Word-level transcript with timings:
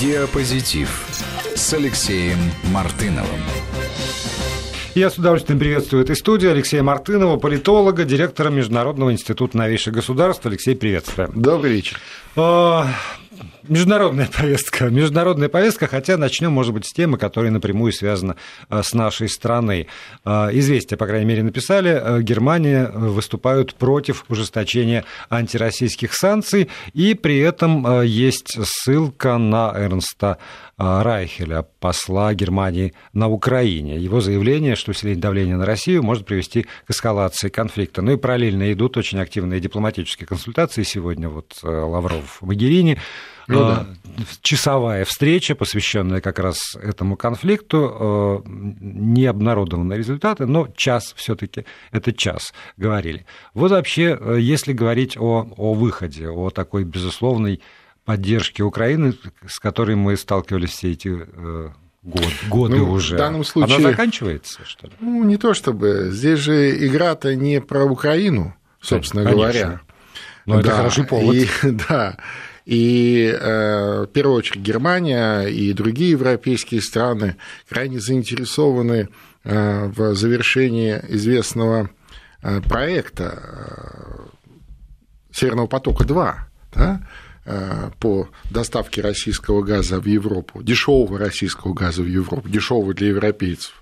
Диапозитив 0.00 1.06
с 1.54 1.74
Алексеем 1.74 2.38
Мартыновым. 2.72 3.40
Я 4.94 5.10
с 5.10 5.18
удовольствием 5.18 5.58
приветствую 5.58 6.02
этой 6.02 6.16
студии 6.16 6.48
Алексея 6.48 6.82
Мартынова, 6.82 7.36
политолога, 7.36 8.04
директора 8.04 8.48
Международного 8.48 9.12
института 9.12 9.58
новейших 9.58 9.92
государств. 9.92 10.46
Алексей, 10.46 10.74
приветствую. 10.74 11.30
Добрый 11.34 11.72
вечер. 11.72 12.00
Международная 13.68 14.26
повестка. 14.26 14.86
Международная 14.86 15.48
повестка, 15.48 15.86
хотя 15.86 16.16
начнем, 16.16 16.52
может 16.52 16.72
быть, 16.72 16.86
с 16.86 16.92
темы, 16.92 17.18
которая 17.18 17.50
напрямую 17.50 17.92
связана 17.92 18.36
а, 18.68 18.82
с 18.82 18.94
нашей 18.94 19.28
страной. 19.28 19.86
А, 20.24 20.50
известия, 20.52 20.96
по 20.96 21.06
крайней 21.06 21.26
мере, 21.26 21.42
написали. 21.42 21.90
А, 21.90 22.20
Германия 22.20 22.90
выступают 22.92 23.74
против 23.74 24.24
ужесточения 24.28 25.04
антироссийских 25.28 26.14
санкций, 26.14 26.68
и 26.94 27.14
при 27.14 27.38
этом 27.38 28.02
есть 28.02 28.58
ссылка 28.62 29.38
на 29.38 29.72
Эрнста 29.74 30.38
Райхеля, 30.76 31.66
посла 31.78 32.32
Германии 32.32 32.94
на 33.12 33.28
Украине. 33.28 33.98
Его 33.98 34.20
заявление, 34.20 34.76
что 34.76 34.92
усиление 34.92 35.20
давления 35.20 35.56
на 35.56 35.66
Россию 35.66 36.02
может 36.02 36.24
привести 36.24 36.62
к 36.62 36.90
эскалации 36.90 37.50
конфликта. 37.50 38.00
Ну 38.00 38.12
и 38.12 38.16
параллельно 38.16 38.72
идут 38.72 38.96
очень 38.96 39.20
активные 39.20 39.60
дипломатические 39.60 40.26
консультации. 40.26 40.82
Сегодня 40.82 41.28
вот 41.28 41.58
Лавров 41.62 42.38
в 42.40 42.46
Магерини 42.46 42.98
ну, 43.50 43.60
да. 43.66 43.86
часовая 44.42 45.04
встреча, 45.04 45.54
посвященная 45.54 46.20
как 46.20 46.38
раз 46.38 46.76
этому 46.76 47.16
конфликту, 47.16 48.42
не 48.46 49.26
обнародованы 49.26 49.94
результаты, 49.94 50.46
но 50.46 50.68
час 50.76 51.12
все-таки 51.16 51.64
это 51.92 52.12
час 52.12 52.52
говорили. 52.76 53.26
Вот 53.54 53.70
вообще, 53.70 54.18
если 54.38 54.72
говорить 54.72 55.16
о, 55.16 55.48
о 55.56 55.74
выходе, 55.74 56.28
о 56.28 56.50
такой 56.50 56.84
безусловной 56.84 57.60
поддержке 58.04 58.62
Украины, 58.62 59.14
с 59.46 59.58
которой 59.58 59.96
мы 59.96 60.16
сталкивались 60.16 60.70
все 60.70 60.92
эти 60.92 61.08
год, 62.02 62.32
годы 62.48 62.76
ну, 62.78 62.92
уже. 62.92 63.14
В 63.14 63.18
данном 63.18 63.44
случае... 63.44 63.76
Она 63.76 63.90
заканчивается, 63.90 64.64
что 64.64 64.86
ли? 64.86 64.92
Ну, 65.00 65.24
не 65.24 65.36
то 65.36 65.54
чтобы. 65.54 66.08
Здесь 66.10 66.38
же 66.38 66.86
игра-то 66.86 67.34
не 67.34 67.60
про 67.60 67.84
Украину, 67.84 68.54
собственно 68.80 69.24
Конечно. 69.24 69.42
говоря. 69.42 69.80
Но 70.46 70.54
да, 70.54 70.60
это 70.60 70.70
хороший 70.70 71.04
повод. 71.04 71.36
И, 71.36 71.48
да. 71.88 72.16
И 72.66 73.26
э, 73.26 74.02
в 74.04 74.06
первую 74.08 74.36
очередь 74.38 74.62
Германия 74.62 75.42
и 75.42 75.72
другие 75.72 76.10
европейские 76.10 76.82
страны 76.82 77.36
крайне 77.68 78.00
заинтересованы 78.00 79.08
э, 79.44 79.86
в 79.86 80.14
завершении 80.14 81.00
известного 81.08 81.90
э, 82.42 82.60
проекта 82.62 84.28
Северного 85.32 85.68
потока-2, 85.68 86.34
да, 86.74 87.00
по 88.00 88.28
доставке 88.50 89.00
российского 89.00 89.62
газа 89.62 90.00
в 90.00 90.06
Европу, 90.06 90.60
дешевого 90.60 91.18
российского 91.18 91.72
газа 91.72 92.02
в 92.02 92.06
Европу, 92.06 92.48
дешевого 92.48 92.94
для 92.94 93.08
европейцев. 93.08 93.80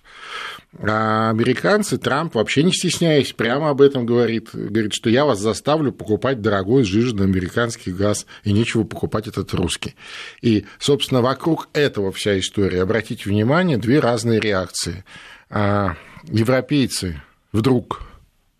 А 0.77 1.31
американцы, 1.31 1.97
Трамп, 1.97 2.35
вообще 2.35 2.63
не 2.63 2.73
стесняясь, 2.73 3.33
прямо 3.33 3.71
об 3.71 3.81
этом 3.81 4.05
говорит. 4.05 4.51
Говорит, 4.53 4.93
что 4.93 5.09
я 5.09 5.25
вас 5.25 5.39
заставлю 5.39 5.93
покупать 5.93 6.43
дорогой 6.43 6.85
сжиженный 6.85 7.25
американский 7.25 7.91
газ, 7.91 8.27
и 8.45 8.53
нечего 8.53 8.85
покупать 8.85 9.27
этот 9.27 9.53
русский. 9.55 9.97
И, 10.43 10.67
собственно, 10.79 11.23
вокруг 11.23 11.69
этого 11.73 12.13
вся 12.13 12.39
история. 12.39 12.83
Обратите 12.83 13.31
внимание, 13.31 13.79
две 13.79 13.99
разные 13.99 14.41
реакции. 14.41 15.05
А 15.49 15.97
европейцы 16.25 17.23
вдруг, 17.53 18.03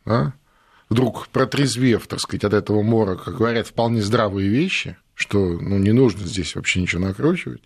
да, 0.07 0.33
вдруг 0.89 1.29
протрезвев, 1.29 2.07
так 2.07 2.21
сказать, 2.21 2.45
от 2.45 2.55
этого 2.55 2.83
мора, 2.83 3.17
как 3.17 3.37
говорят, 3.37 3.67
вполне 3.67 4.01
здравые 4.01 4.49
вещи, 4.49 4.97
что 5.15 5.39
ну, 5.39 5.77
не 5.77 5.93
нужно 5.93 6.25
здесь 6.25 6.57
вообще 6.57 6.81
ничего 6.81 7.03
накручивать, 7.03 7.61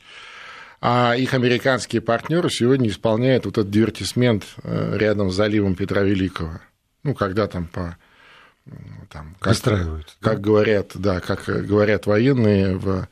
а 0.85 1.15
их 1.15 1.33
американские 1.33 2.03
партнеры 2.03 2.51
сегодня 2.51 2.89
исполняют 2.89 3.45
вот 3.45 3.57
этот 3.57 3.71
дивертисмент 3.71 4.45
э, 4.65 4.97
рядом 4.99 5.31
с 5.31 5.37
заливом 5.37 5.77
Петра 5.77 6.03
Великого. 6.03 6.61
Ну, 7.05 7.15
когда 7.15 7.47
там 7.47 7.69
по 7.69 7.97
там, 9.09 9.37
как, 9.39 9.57
как 10.21 10.41
говорят, 10.41 10.91
да, 10.95 11.21
как 11.21 11.45
говорят 11.45 12.07
военные 12.07 12.77
в 12.77 13.07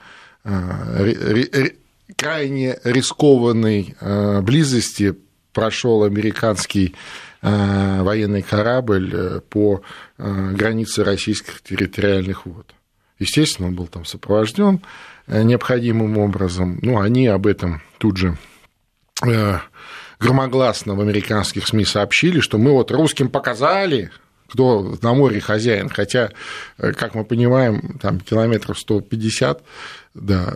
э, 0.45 1.69
крайне 2.17 2.77
рискованной 2.83 3.95
э, 4.01 4.41
близости 4.41 5.15
прошел 5.53 6.03
американский 6.03 6.95
военный 7.43 8.43
корабль 8.43 9.41
по 9.49 9.81
границе 10.19 11.05
российских 11.05 11.63
территориальных 11.63 12.45
вод. 12.45 12.75
Естественно, 13.21 13.69
он 13.69 13.77
был 13.77 13.87
там 13.87 14.05
сопровожден 14.05 14.83
Э, 15.31 15.45
необходимым 15.45 16.19
образом. 16.19 16.81
Ну, 16.83 17.01
они 17.01 17.29
об 17.29 17.47
этом 17.47 17.83
тут 17.99 18.17
же 18.17 18.37
э, 19.25 19.59
громогласно 20.19 20.97
в 20.97 21.01
американских 21.01 21.69
СМИ 21.69 21.85
сообщили, 21.85 22.41
что 22.41 22.59
мы 22.59 22.73
вот 22.73 22.91
русским 22.91 23.29
показали, 23.29 24.11
кто 24.51 24.97
на 25.03 25.15
море 25.15 25.41
хозяин, 25.41 25.89
хотя, 25.89 26.31
э, 26.79 26.93
как 26.93 27.15
мы 27.15 27.25
понимаем, 27.25 27.99
там 28.01 28.21
километров 28.21 28.79
150 28.79 29.63
да, 30.15 30.55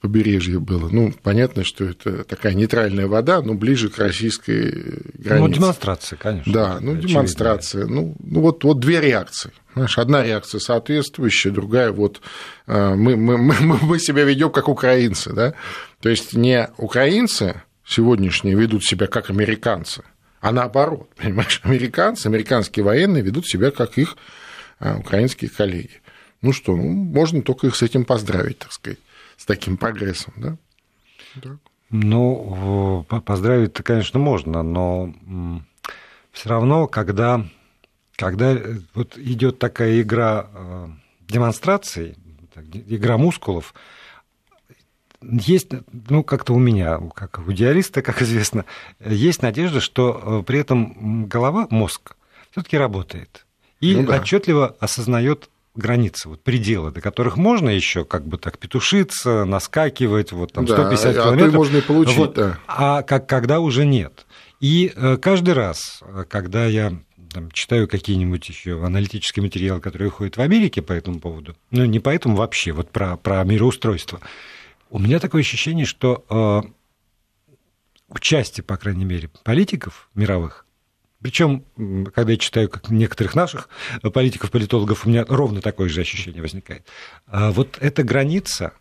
побережье 0.00 0.58
было. 0.58 0.88
Ну, 0.88 1.12
понятно, 1.22 1.64
что 1.64 1.84
это 1.84 2.24
такая 2.24 2.54
нейтральная 2.54 3.06
вода, 3.06 3.42
но 3.42 3.54
ближе 3.54 3.90
к 3.90 3.98
российской 3.98 5.02
границе. 5.14 5.48
Ну, 5.48 5.48
демонстрация, 5.48 6.16
конечно. 6.16 6.52
Да, 6.52 6.78
ну, 6.80 6.96
демонстрация. 6.96 7.86
Ну, 7.86 8.16
ну 8.18 8.40
вот, 8.40 8.64
вот 8.64 8.80
две 8.80 9.00
реакции. 9.00 9.52
Знаешь, 9.74 9.98
одна 9.98 10.22
реакция 10.22 10.58
соответствующая, 10.60 11.50
другая 11.50 11.92
вот 11.92 12.22
э, 12.66 12.94
мы, 12.94 13.16
мы, 13.16 13.36
мы, 13.36 13.54
мы 13.82 13.98
себя 13.98 14.24
ведем 14.24 14.50
как 14.50 14.68
украинцы, 14.68 15.32
да? 15.32 15.54
То 16.00 16.08
есть 16.08 16.32
не 16.32 16.70
украинцы 16.78 17.62
сегодняшние 17.86 18.56
ведут 18.56 18.82
себя 18.84 19.06
как 19.06 19.28
американцы, 19.28 20.02
а 20.40 20.52
наоборот, 20.52 21.10
понимаешь, 21.16 21.60
американцы, 21.64 22.26
американские 22.26 22.84
военные 22.84 23.22
ведут 23.22 23.46
себя 23.46 23.70
как 23.70 23.98
их 23.98 24.16
э, 24.80 24.98
украинские 24.98 25.50
коллеги. 25.50 26.02
Ну 26.42 26.52
что, 26.52 26.76
ну, 26.76 26.88
можно 26.88 27.42
только 27.42 27.66
их 27.66 27.76
с 27.76 27.82
этим 27.82 28.04
поздравить, 28.04 28.58
так 28.58 28.72
сказать, 28.72 28.98
с 29.36 29.44
таким 29.44 29.76
прогрессом, 29.76 30.34
да? 30.36 30.56
Так. 31.42 31.58
Ну, 31.90 33.06
поздравить-то, 33.24 33.82
конечно, 33.82 34.18
можно, 34.18 34.62
но 34.62 35.14
все 36.32 36.48
равно, 36.48 36.88
когда 36.88 37.46
когда 38.16 38.54
э, 38.54 38.78
вот 38.94 39.16
идет 39.18 39.58
такая 39.58 40.00
игра 40.00 40.48
э, 40.52 40.88
демонстраций, 41.28 42.16
игра 42.72 43.18
мускулов, 43.18 43.74
есть, 45.22 45.68
ну, 46.08 46.22
как-то 46.22 46.52
у 46.52 46.58
меня, 46.58 47.00
как 47.14 47.38
у 47.38 47.52
идеалиста, 47.52 48.02
как 48.02 48.22
известно, 48.22 48.64
есть 49.04 49.42
надежда, 49.42 49.80
что 49.80 50.40
э, 50.40 50.42
при 50.46 50.58
этом 50.58 51.26
голова, 51.26 51.66
мозг 51.70 52.16
все-таки 52.50 52.76
работает 52.76 53.46
и 53.80 53.94
ну, 53.94 54.04
да. 54.04 54.16
отчетливо 54.16 54.76
осознает 54.80 55.50
границы, 55.74 56.28
вот 56.28 56.42
пределы, 56.42 56.90
до 56.90 57.00
которых 57.00 57.36
можно 57.36 57.68
еще 57.68 58.04
как 58.04 58.26
бы 58.26 58.38
так 58.38 58.58
петушиться, 58.58 59.44
наскакивать, 59.44 60.32
вот 60.32 60.52
там 60.52 60.66
150 60.66 61.14
да, 61.14 61.22
километров. 61.22 61.54
А 61.54 61.56
можно 61.56 61.76
и 61.76 61.80
получить, 61.82 62.16
вот, 62.16 62.34
да. 62.34 62.58
А 62.66 63.02
как, 63.02 63.28
когда 63.28 63.60
уже 63.60 63.84
нет. 63.84 64.26
И 64.60 64.90
каждый 65.20 65.52
раз, 65.52 66.02
когда 66.28 66.64
я 66.64 66.94
там, 67.30 67.50
читаю 67.50 67.86
какие-нибудь 67.88 68.48
еще 68.48 68.82
аналитические 68.82 69.42
материалы, 69.42 69.80
которые 69.80 70.08
выходят 70.08 70.38
в 70.38 70.40
Америке 70.40 70.80
по 70.80 70.94
этому 70.94 71.20
поводу, 71.20 71.54
ну, 71.70 71.84
не 71.84 72.00
по 72.00 72.08
этому 72.08 72.36
вообще, 72.36 72.72
вот 72.72 72.90
про, 72.90 73.18
про 73.18 73.44
мироустройство, 73.44 74.20
у 74.90 74.98
меня 74.98 75.18
такое 75.18 75.42
ощущение, 75.42 75.86
что 75.86 76.24
э, 76.28 77.52
у 78.08 78.18
части, 78.18 78.60
по 78.60 78.76
крайней 78.76 79.04
мере, 79.04 79.30
политиков 79.44 80.10
мировых, 80.14 80.66
причем, 81.20 81.64
когда 82.14 82.32
я 82.32 82.38
читаю 82.38 82.68
как 82.68 82.90
некоторых 82.90 83.34
наших 83.34 83.68
политиков, 84.12 84.50
политологов, 84.50 85.06
у 85.06 85.08
меня 85.08 85.24
ровно 85.26 85.60
такое 85.60 85.88
же 85.88 86.00
ощущение 86.00 86.42
возникает. 86.42 86.86
А 87.26 87.50
вот 87.50 87.78
эта 87.80 88.02
граница 88.04 88.74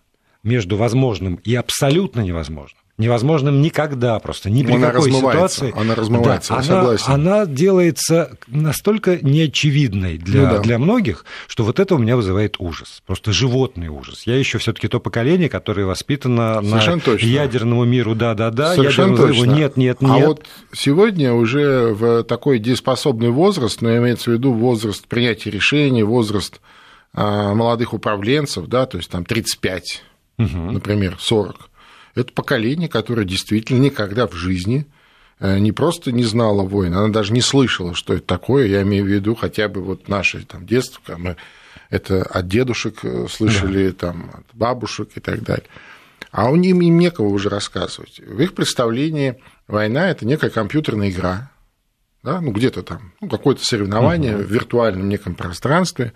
между 0.44 0.78
возможным 0.78 1.36
и 1.36 1.56
абсолютно 1.56 2.22
невозможным, 2.22 2.82
невозможным 2.98 3.62
никогда 3.62 4.18
просто, 4.20 4.50
ни 4.50 4.64
при 4.64 4.74
она 4.74 4.92
какой 4.92 5.12
ситуации. 5.12 5.74
Она 5.76 5.96
размывается, 5.96 6.54
да, 6.54 6.60
она, 6.60 6.66
согласен. 6.66 7.12
Она 7.12 7.46
делается 7.46 8.38
настолько 8.48 9.18
неочевидной 9.22 10.18
для, 10.18 10.42
ну, 10.42 10.48
да. 10.48 10.60
для 10.60 10.80
многих, 10.80 11.26
что 11.48 11.64
вот 11.64 11.80
это 11.80 11.96
у 11.96 11.98
меня 11.98 12.16
вызывает 12.16 12.56
ужас, 12.60 13.02
просто 13.06 13.34
животный 13.34 13.90
ужас. 13.90 14.24
Я 14.26 14.38
еще 14.38 14.60
все 14.60 14.72
таки 14.72 14.88
то 14.88 15.00
поколение, 15.00 15.50
которое 15.50 15.86
воспитано 15.86 16.62
Совершенно 16.64 16.98
на 16.98 17.02
точно. 17.02 17.28
ядерному 17.28 17.84
миру, 17.84 18.16
да-да-да, 18.16 18.74
ядерному 18.74 19.16
взрыву 19.16 19.46
нет, 19.46 19.76
нет, 19.76 20.02
нет. 20.02 20.12
А 20.12 20.28
вот 20.28 20.46
сегодня 20.74 21.34
уже 21.34 21.94
в 21.94 22.24
такой 22.24 22.60
дееспособный 22.60 23.30
возраст, 23.30 23.82
но 23.82 23.96
имеется 23.98 24.32
в 24.32 24.34
виду 24.34 24.54
возраст 24.54 25.06
принятия 25.08 25.50
решений, 25.50 26.04
возраст 26.04 26.62
а, 27.14 27.54
молодых 27.54 27.94
управленцев, 27.94 28.68
да, 28.68 28.86
то 28.86 28.98
есть 28.98 29.10
там 29.10 29.26
35, 29.26 30.04
угу. 30.38 30.48
например, 30.48 31.18
40, 31.20 31.70
это 32.16 32.32
поколение, 32.32 32.90
которое 32.90 33.26
действительно 33.26 33.80
никогда 33.80 34.28
в 34.28 34.34
жизни 34.34 34.88
э, 35.40 35.60
не 35.60 35.72
просто 35.72 36.12
не 36.12 36.24
знала 36.24 36.64
войн, 36.64 36.96
она 36.96 37.10
даже 37.10 37.34
не 37.34 37.42
слышала, 37.42 37.94
что 37.94 38.14
это 38.14 38.26
такое. 38.26 38.68
Я 38.68 38.82
имею 38.84 39.06
в 39.06 39.08
виду 39.08 39.36
хотя 39.36 39.68
бы 39.68 39.82
вот 39.82 40.08
наше 40.08 40.46
там, 40.46 40.66
детство, 40.66 41.18
мы 41.18 41.36
это 41.90 42.24
от 42.24 42.48
дедушек 42.48 43.04
э, 43.04 43.28
слышали, 43.30 43.90
да. 43.90 44.08
там, 44.08 44.32
от 44.34 44.46
бабушек 44.54 45.10
и 45.16 45.20
так 45.20 45.44
далее. 45.44 45.66
а 46.32 46.50
у 46.50 46.56
них 46.56 46.72
им 46.76 46.98
некого 46.98 47.28
уже 47.28 47.50
рассказывать. 47.50 48.20
В 48.20 48.42
их 48.42 48.54
представлении 48.54 49.42
война– 49.68 50.10
это 50.12 50.26
некая 50.26 50.50
компьютерная 50.50 51.10
игра, 51.10 51.52
да, 52.24 52.42
ну, 52.42 52.52
где-то 52.52 52.82
там, 52.82 53.14
ну, 53.22 53.30
какое-то 53.30 53.64
соревнование 53.64 54.36
угу. 54.36 54.44
в 54.44 54.52
виртуальном 54.52 55.08
неком 55.08 55.36
пространстве, 55.36 56.14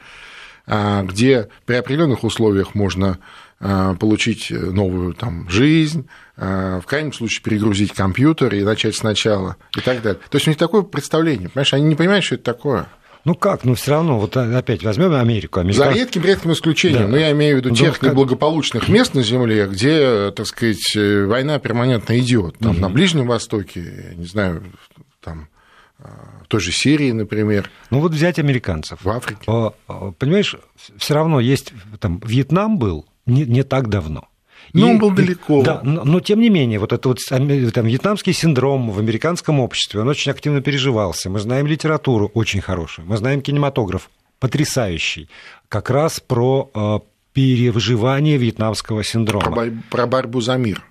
а, 0.65 1.03
где 1.03 1.49
при 1.65 1.75
определенных 1.75 2.23
условиях 2.23 2.73
можно 2.75 3.19
получить 3.59 4.51
новую 4.51 5.13
там, 5.13 5.49
жизнь, 5.49 6.07
а, 6.37 6.79
в 6.79 6.85
крайнем 6.85 7.11
случае 7.11 7.43
перегрузить 7.43 7.91
компьютер 7.91 8.55
и 8.55 8.63
начать 8.63 8.95
сначала 8.95 9.57
и 9.75 9.81
так 9.81 10.01
далее. 10.01 10.21
То 10.29 10.37
есть 10.37 10.47
у 10.47 10.51
них 10.51 10.57
такое 10.57 10.83
представление, 10.83 11.49
понимаешь, 11.49 11.73
они 11.73 11.83
не 11.83 11.95
понимают, 11.95 12.23
что 12.23 12.35
это 12.35 12.45
такое. 12.45 12.87
Ну 13.25 13.35
как, 13.35 13.65
ну 13.65 13.75
все 13.75 13.91
равно, 13.91 14.17
вот 14.17 14.37
опять 14.37 14.81
возьмем 14.81 15.13
Америку. 15.13 15.59
Америка... 15.59 15.83
За 15.83 15.91
редким 15.91 16.23
редким 16.23 16.53
исключением, 16.53 17.01
да. 17.01 17.07
но 17.09 17.17
я 17.17 17.31
имею 17.31 17.57
в 17.57 17.59
виду 17.59 17.75
тех 17.75 17.99
как... 17.99 18.11
неблагополучных 18.11 18.87
мест 18.87 19.13
на 19.13 19.23
Земле, 19.23 19.67
где, 19.67 20.31
так 20.31 20.47
сказать, 20.47 20.95
война 20.95 21.59
перманентно 21.59 22.17
идет. 22.17 22.57
Там 22.59 22.71
угу. 22.71 22.79
на 22.79 22.89
Ближнем 22.89 23.27
Востоке, 23.27 24.13
не 24.15 24.25
знаю, 24.25 24.63
там 25.19 25.49
той 26.47 26.61
же 26.61 26.71
Сирии, 26.71 27.11
например. 27.11 27.69
Ну 27.89 27.99
вот 27.99 28.13
взять 28.13 28.39
американцев. 28.39 29.03
В 29.03 29.09
Африке. 29.09 29.41
Понимаешь, 30.17 30.55
все 30.97 31.13
равно 31.13 31.41
есть, 31.41 31.73
там, 31.99 32.21
Вьетнам 32.23 32.79
был 32.79 33.05
не, 33.29 33.45
не 33.45 33.63
так 33.63 33.89
давно. 33.89 34.27
Но 34.73 34.87
и, 34.87 34.91
он 34.91 34.99
был 34.99 35.11
далеко. 35.11 35.63
Да, 35.63 35.81
но, 35.83 36.03
но 36.03 36.19
тем 36.19 36.39
не 36.39 36.49
менее, 36.49 36.79
вот 36.79 36.93
этот 36.93 37.05
вот 37.05 37.17
там, 37.27 37.47
вьетнамский 37.47 38.33
синдром 38.33 38.91
в 38.91 38.99
американском 38.99 39.59
обществе, 39.59 40.01
он 40.01 40.07
очень 40.07 40.31
активно 40.31 40.61
переживался. 40.61 41.29
Мы 41.29 41.39
знаем 41.39 41.67
литературу 41.67 42.29
очень 42.33 42.61
хорошую, 42.61 43.07
мы 43.07 43.17
знаем 43.17 43.41
кинематограф 43.41 44.09
потрясающий, 44.39 45.29
как 45.67 45.89
раз 45.89 46.19
про 46.19 46.69
э, 46.73 46.99
переживание 47.33 48.37
вьетнамского 48.37 49.03
синдрома. 49.03 49.51
Про, 49.51 49.71
про 49.89 50.07
борьбу 50.07 50.41
за 50.41 50.57
мир. 50.57 50.83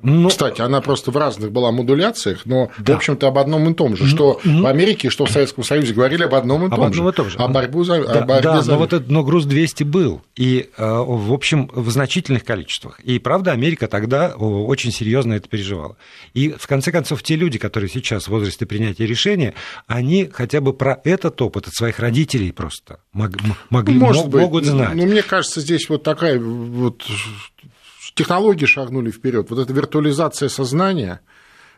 Ну, 0.00 0.28
Кстати, 0.28 0.60
она 0.60 0.80
просто 0.80 1.10
в 1.10 1.16
разных 1.16 1.50
была 1.50 1.72
модуляциях, 1.72 2.42
но, 2.44 2.70
да. 2.78 2.94
в 2.94 2.96
общем-то, 2.98 3.26
об 3.26 3.36
одном 3.36 3.68
и 3.68 3.74
том 3.74 3.96
же. 3.96 4.06
Что 4.06 4.40
ну, 4.44 4.62
в 4.62 4.66
Америке, 4.66 5.10
что 5.10 5.24
в 5.24 5.30
Советском 5.30 5.64
Союзе 5.64 5.92
говорили 5.92 6.22
об 6.22 6.36
одном 6.36 6.66
и 6.66 6.70
том 6.70 6.84
об 6.84 6.94
же. 6.94 7.02
И 7.02 7.12
том 7.12 7.28
же. 7.28 7.36
О, 7.38 7.48
борьбу 7.48 7.82
за, 7.82 8.04
да, 8.04 8.20
о 8.20 8.24
борьбе 8.24 8.42
да, 8.42 8.62
за... 8.62 8.72
но, 8.72 8.78
вот 8.78 8.92
это, 8.92 9.10
но 9.10 9.24
груз 9.24 9.44
200 9.46 9.82
был, 9.82 10.22
и, 10.36 10.70
э, 10.76 10.84
в 10.84 11.32
общем, 11.32 11.68
в 11.72 11.90
значительных 11.90 12.44
количествах. 12.44 13.00
И, 13.00 13.18
правда, 13.18 13.50
Америка 13.50 13.88
тогда 13.88 14.28
очень 14.36 14.92
серьезно 14.92 15.32
это 15.32 15.48
переживала. 15.48 15.96
И, 16.32 16.50
в 16.50 16.68
конце 16.68 16.92
концов, 16.92 17.24
те 17.24 17.34
люди, 17.34 17.58
которые 17.58 17.90
сейчас 17.90 18.26
в 18.26 18.28
возрасте 18.28 18.66
принятия 18.66 19.04
решения, 19.04 19.54
они 19.88 20.30
хотя 20.32 20.60
бы 20.60 20.74
про 20.74 21.00
этот 21.02 21.42
опыт 21.42 21.66
от 21.66 21.74
своих 21.74 21.98
родителей 21.98 22.52
просто 22.52 23.00
могли, 23.12 23.98
Может 23.98 24.22
мог, 24.22 24.30
быть. 24.30 24.40
могут 24.42 24.64
знать. 24.64 24.94
Но 24.94 25.06
мне 25.06 25.22
кажется, 25.22 25.60
здесь 25.60 25.88
вот 25.88 26.04
такая 26.04 26.38
вот 26.38 27.02
технологии 28.18 28.66
шагнули 28.66 29.10
вперед. 29.10 29.48
Вот 29.48 29.58
эта 29.58 29.72
виртуализация 29.72 30.48
сознания 30.48 31.20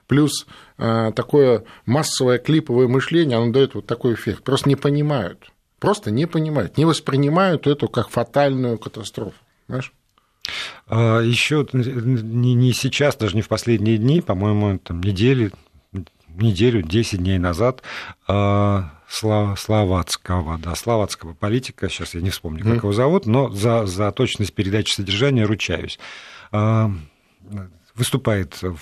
плюс 0.06 0.46
э, 0.78 1.12
такое 1.14 1.64
массовое 1.86 2.38
клиповое 2.38 2.88
мышление, 2.88 3.38
оно 3.38 3.52
дает 3.52 3.74
вот 3.74 3.86
такой 3.86 4.14
эффект. 4.14 4.42
Просто 4.42 4.68
не 4.68 4.76
понимают. 4.76 5.52
Просто 5.78 6.10
не 6.10 6.26
понимают, 6.26 6.76
не 6.76 6.84
воспринимают 6.84 7.66
эту 7.66 7.88
как 7.88 8.10
фатальную 8.10 8.76
катастрофу. 8.78 9.36
Знаешь? 9.68 9.92
А 10.88 11.20
еще 11.20 11.66
не, 11.72 12.54
не 12.54 12.72
сейчас, 12.72 13.16
даже 13.16 13.36
не 13.36 13.42
в 13.42 13.48
последние 13.48 13.96
дни, 13.96 14.20
по-моему, 14.20 14.78
там 14.78 15.00
недели, 15.00 15.52
неделю, 16.28 16.82
10 16.82 17.18
дней 17.18 17.38
назад 17.38 17.82
а, 18.26 18.90
словацкого, 19.08 20.58
да, 20.58 20.74
словацкого 20.74 21.34
политика, 21.34 21.88
сейчас 21.88 22.14
я 22.14 22.20
не 22.20 22.30
вспомню, 22.30 22.64
как 22.64 22.74
mm. 22.74 22.78
его 22.78 22.92
зовут, 22.92 23.26
но 23.26 23.48
за, 23.50 23.86
за 23.86 24.10
точность 24.12 24.54
передачи 24.54 24.94
содержания 24.94 25.44
ручаюсь, 25.44 25.98
выступает 27.94 28.60
в 28.62 28.78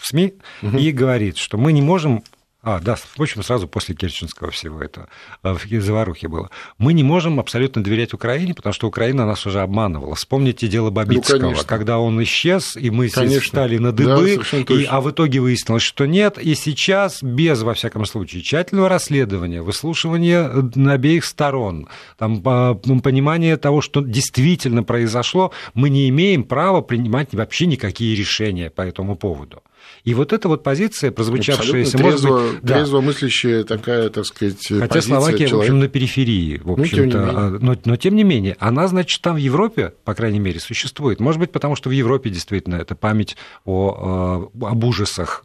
СМИ 0.00 0.34
угу. 0.62 0.76
и 0.76 0.90
говорит, 0.92 1.36
что 1.36 1.58
мы 1.58 1.72
не 1.72 1.82
можем 1.82 2.22
а, 2.64 2.78
да, 2.78 2.94
впрочем, 2.94 3.42
сразу 3.42 3.66
после 3.66 3.96
Керченского 3.96 4.52
всего 4.52 4.80
этого, 4.80 5.08
э, 5.42 5.52
в 5.52 5.82
заварухе 5.82 6.28
было. 6.28 6.48
Мы 6.78 6.92
не 6.92 7.02
можем 7.02 7.40
абсолютно 7.40 7.82
доверять 7.82 8.14
Украине, 8.14 8.54
потому 8.54 8.72
что 8.72 8.86
Украина 8.86 9.26
нас 9.26 9.44
уже 9.46 9.60
обманывала. 9.60 10.14
Вспомните 10.14 10.68
дело 10.68 10.90
Бабицкого, 10.90 11.50
ну, 11.50 11.56
когда 11.66 11.98
он 11.98 12.22
исчез, 12.22 12.76
и 12.76 12.90
мы 12.90 13.08
конечно. 13.08 13.48
стали 13.48 13.78
на 13.78 13.90
дыбы, 13.90 14.40
да, 14.52 14.74
и, 14.74 14.84
а 14.84 15.00
в 15.00 15.10
итоге 15.10 15.40
выяснилось, 15.40 15.82
что 15.82 16.06
нет. 16.06 16.38
И 16.38 16.54
сейчас 16.54 17.20
без, 17.20 17.62
во 17.62 17.74
всяком 17.74 18.06
случае, 18.06 18.42
тщательного 18.42 18.88
расследования, 18.88 19.60
выслушивания 19.60 20.48
э, 20.48 20.88
обеих 20.88 21.24
сторон, 21.24 21.88
там, 22.16 22.42
понимания 22.42 23.56
того, 23.56 23.80
что 23.80 24.02
действительно 24.02 24.84
произошло, 24.84 25.50
мы 25.74 25.90
не 25.90 26.08
имеем 26.10 26.44
права 26.44 26.80
принимать 26.80 27.34
вообще 27.34 27.66
никакие 27.66 28.14
решения 28.14 28.70
по 28.70 28.82
этому 28.82 29.16
поводу. 29.16 29.62
И 30.04 30.14
вот 30.14 30.32
эта 30.32 30.48
вот 30.48 30.62
позиция, 30.62 31.12
прозвучавшаяся, 31.12 31.96
трезво, 31.96 32.28
может 32.28 32.54
быть... 32.54 32.62
Трезво 32.62 33.00
да. 33.00 33.06
мыслящая 33.06 33.64
такая, 33.64 34.08
так 34.08 34.26
сказать, 34.26 34.66
Хотя 34.66 35.00
Словакия, 35.00 35.46
человека. 35.48 35.56
в 35.56 35.60
общем, 35.60 35.78
на 35.80 35.88
периферии, 35.88 36.60
в 36.62 36.72
общем-то. 36.72 37.18
Ну, 37.18 37.32
а, 37.34 37.58
но, 37.60 37.76
но 37.84 37.96
тем 37.96 38.16
не 38.16 38.24
менее, 38.24 38.56
она, 38.58 38.88
значит, 38.88 39.20
там 39.22 39.36
в 39.36 39.38
Европе, 39.38 39.92
по 40.04 40.14
крайней 40.14 40.40
мере, 40.40 40.60
существует. 40.60 41.20
Может 41.20 41.40
быть, 41.40 41.52
потому 41.52 41.76
что 41.76 41.88
в 41.88 41.92
Европе 41.92 42.30
действительно 42.30 42.76
это 42.76 42.94
память 42.94 43.36
о, 43.64 44.50
а, 44.60 44.66
об 44.66 44.84
ужасах 44.84 45.44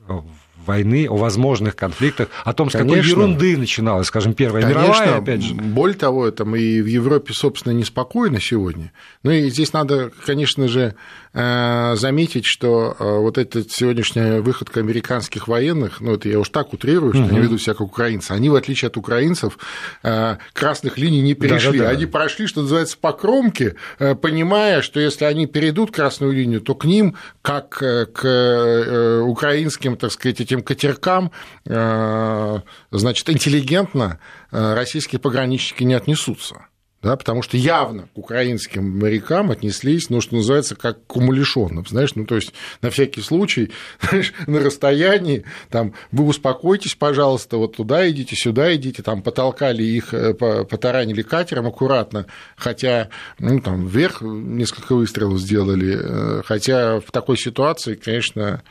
войны, 0.67 1.07
о 1.09 1.15
возможных 1.15 1.75
конфликтах, 1.75 2.27
о 2.43 2.53
том, 2.53 2.69
с 2.69 2.73
Конечно. 2.73 2.97
какой 2.97 3.09
ерунды 3.09 3.57
начиналась, 3.57 4.07
скажем, 4.07 4.33
Первая 4.33 4.61
Конечно. 4.63 4.83
мировая, 4.83 5.17
опять 5.17 5.41
же. 5.41 5.55
Более 5.55 5.97
того, 5.97 6.29
там 6.31 6.55
и 6.55 6.81
в 6.81 6.85
Европе, 6.85 7.33
собственно, 7.33 7.73
неспокойно 7.73 8.39
сегодня. 8.39 8.91
Ну 9.23 9.31
и 9.31 9.49
здесь 9.49 9.73
надо, 9.73 10.11
конечно 10.25 10.67
же, 10.67 10.95
заметить, 11.37 12.45
что 12.45 12.95
э, 12.97 13.17
вот 13.19 13.37
эта 13.37 13.63
сегодняшняя 13.69 14.41
выходка 14.41 14.79
американских 14.79 15.47
военных, 15.47 16.01
ну 16.01 16.15
это 16.15 16.29
я 16.29 16.39
уж 16.39 16.49
так 16.49 16.73
утрирую, 16.73 17.13
что 17.13 17.23
угу. 17.23 17.29
они 17.29 17.39
ведут 17.39 17.61
себя 17.61 17.73
как 17.73 17.81
украинцы, 17.81 18.31
они, 18.31 18.49
в 18.49 18.55
отличие 18.55 18.87
от 18.87 18.97
украинцев, 18.97 19.57
э, 20.03 20.37
красных 20.53 20.97
линий 20.97 21.21
не 21.21 21.33
перешли. 21.33 21.79
Да, 21.79 21.85
да, 21.85 21.91
да. 21.91 21.97
Они 21.97 22.05
прошли, 22.05 22.47
что 22.47 22.61
называется, 22.61 22.97
по 22.99 23.13
кромке, 23.13 23.75
понимая, 23.97 24.81
что 24.81 24.99
если 24.99 25.25
они 25.25 25.45
перейдут 25.45 25.91
красную 25.91 26.33
линию, 26.33 26.61
то 26.61 26.75
к 26.75 26.85
ним, 26.85 27.15
как 27.41 27.69
к 27.69 29.21
украинским, 29.23 29.97
так 29.97 30.11
сказать, 30.11 30.41
этим 30.41 30.61
катеркам, 30.61 31.31
э, 31.65 32.59
значит, 32.91 33.29
интеллигентно 33.29 34.19
э, 34.51 34.73
российские 34.73 35.19
пограничники 35.19 35.83
не 35.83 35.93
отнесутся. 35.93 36.67
Да, 37.07 37.15
потому 37.15 37.41
что 37.41 37.55
явно 37.55 38.09
к 38.13 38.17
украинским 38.17 38.99
морякам 38.99 39.49
отнеслись, 39.49 40.09
ну, 40.09 40.19
что 40.19 40.35
называется, 40.35 40.75
как 40.75 41.07
к 41.07 41.15
умалишенным, 41.15 41.87
знаешь, 41.87 42.15
ну, 42.15 42.25
то 42.25 42.35
есть, 42.35 42.51
на 42.81 42.89
всякий 42.89 43.21
случай, 43.21 43.71
знаешь, 44.09 44.33
на 44.45 44.59
расстоянии, 44.59 45.45
там, 45.69 45.93
вы 46.11 46.25
успокойтесь, 46.25 46.95
пожалуйста, 46.95 47.55
вот 47.55 47.77
туда 47.77 48.09
идите, 48.09 48.35
сюда 48.35 48.75
идите, 48.75 49.03
там, 49.03 49.21
потолкали 49.21 49.83
их, 49.83 50.13
э, 50.13 50.33
потаранили 50.33 51.21
катером 51.21 51.67
аккуратно, 51.67 52.25
хотя, 52.57 53.07
ну, 53.39 53.61
там, 53.61 53.87
вверх 53.87 54.21
несколько 54.21 54.93
выстрелов 54.93 55.39
сделали, 55.39 56.41
хотя 56.43 56.99
в 56.99 57.09
такой 57.13 57.37
ситуации, 57.37 57.95
конечно, 57.95 58.63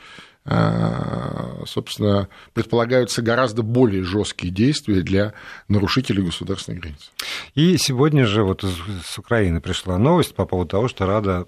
собственно, 0.47 2.29
предполагаются 2.53 3.21
гораздо 3.21 3.63
более 3.63 4.03
жесткие 4.03 4.53
действия 4.53 5.01
для 5.01 5.33
нарушителей 5.67 6.23
государственной 6.23 6.79
границы. 6.79 7.09
И 7.53 7.77
сегодня 7.77 8.25
же 8.25 8.43
вот 8.43 8.63
с 8.63 9.17
Украины 9.17 9.59
пришла 9.59 9.97
новость 9.97 10.35
по 10.35 10.45
поводу 10.45 10.69
того, 10.69 10.87
что 10.87 11.05
Рада 11.05 11.47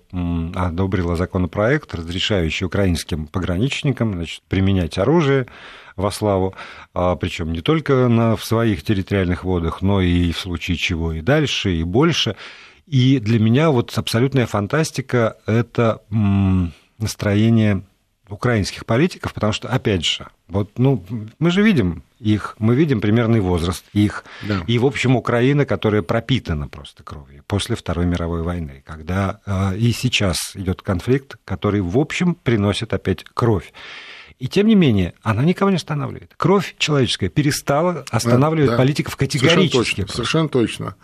одобрила 0.56 1.16
законопроект, 1.16 1.96
разрешающий 1.96 2.66
украинским 2.66 3.28
пограничникам 3.28 4.14
значит, 4.14 4.44
применять 4.50 4.98
оружие 4.98 5.48
во 5.96 6.12
славу, 6.12 6.56
а, 6.94 7.16
причем 7.16 7.52
не 7.52 7.62
только 7.62 8.08
на, 8.08 8.36
в 8.36 8.44
своих 8.44 8.84
территориальных 8.84 9.44
водах, 9.44 9.82
но 9.82 10.02
и 10.02 10.32
в 10.32 10.40
случае 10.40 10.78
чего 10.78 11.14
и 11.14 11.22
дальше, 11.22 11.74
и 11.74 11.84
больше. 11.84 12.36
И 12.88 13.20
для 13.20 13.40
меня 13.40 13.70
вот 13.70 13.98
абсолютная 13.98 14.48
фантастика– 14.48 15.38
это 15.46 16.02
настроение 16.98 17.84
украинских 18.34 18.86
политиков, 18.86 19.34
потому 19.34 19.54
что, 19.54 19.68
опять 19.70 20.06
же, 20.06 20.28
вот, 20.48 20.78
ну, 20.78 21.04
мы 21.40 21.52
же 21.52 21.62
видим 21.62 22.04
их, 22.20 22.56
мы 22.60 22.76
видим 22.76 23.02
примерный 23.02 23.40
возраст 23.40 23.86
их, 23.94 24.26
да. 24.48 24.64
и, 24.68 24.78
в 24.78 24.86
общем, 24.86 25.16
Украина, 25.16 25.66
которая 25.66 26.02
пропитана 26.02 26.68
просто 26.68 27.04
кровью 27.04 27.44
после 27.48 27.76
Второй 27.76 28.06
мировой 28.06 28.44
войны, 28.44 28.84
когда 28.86 29.40
э, 29.46 29.78
и 29.78 29.92
сейчас 29.92 30.38
идет 30.56 30.82
конфликт, 30.82 31.38
который, 31.46 31.82
в 31.82 31.98
общем, 31.98 32.36
приносит 32.36 32.94
опять 32.94 33.24
кровь. 33.24 33.74
И 34.40 34.48
тем 34.48 34.68
не 34.68 34.76
менее, 34.76 35.14
она 35.22 35.44
никого 35.44 35.70
не 35.70 35.76
останавливает. 35.76 36.34
Кровь 36.38 36.76
человеческая 36.78 37.30
перестала 37.30 38.06
останавливать 38.10 38.72
да, 38.72 38.78
да. 38.78 38.78
политиков 38.78 39.18
категорически. 39.18 40.06
Совершенно 40.08 40.08
точно, 40.08 40.08
совершенно 40.08 40.50
точно. 40.50 40.96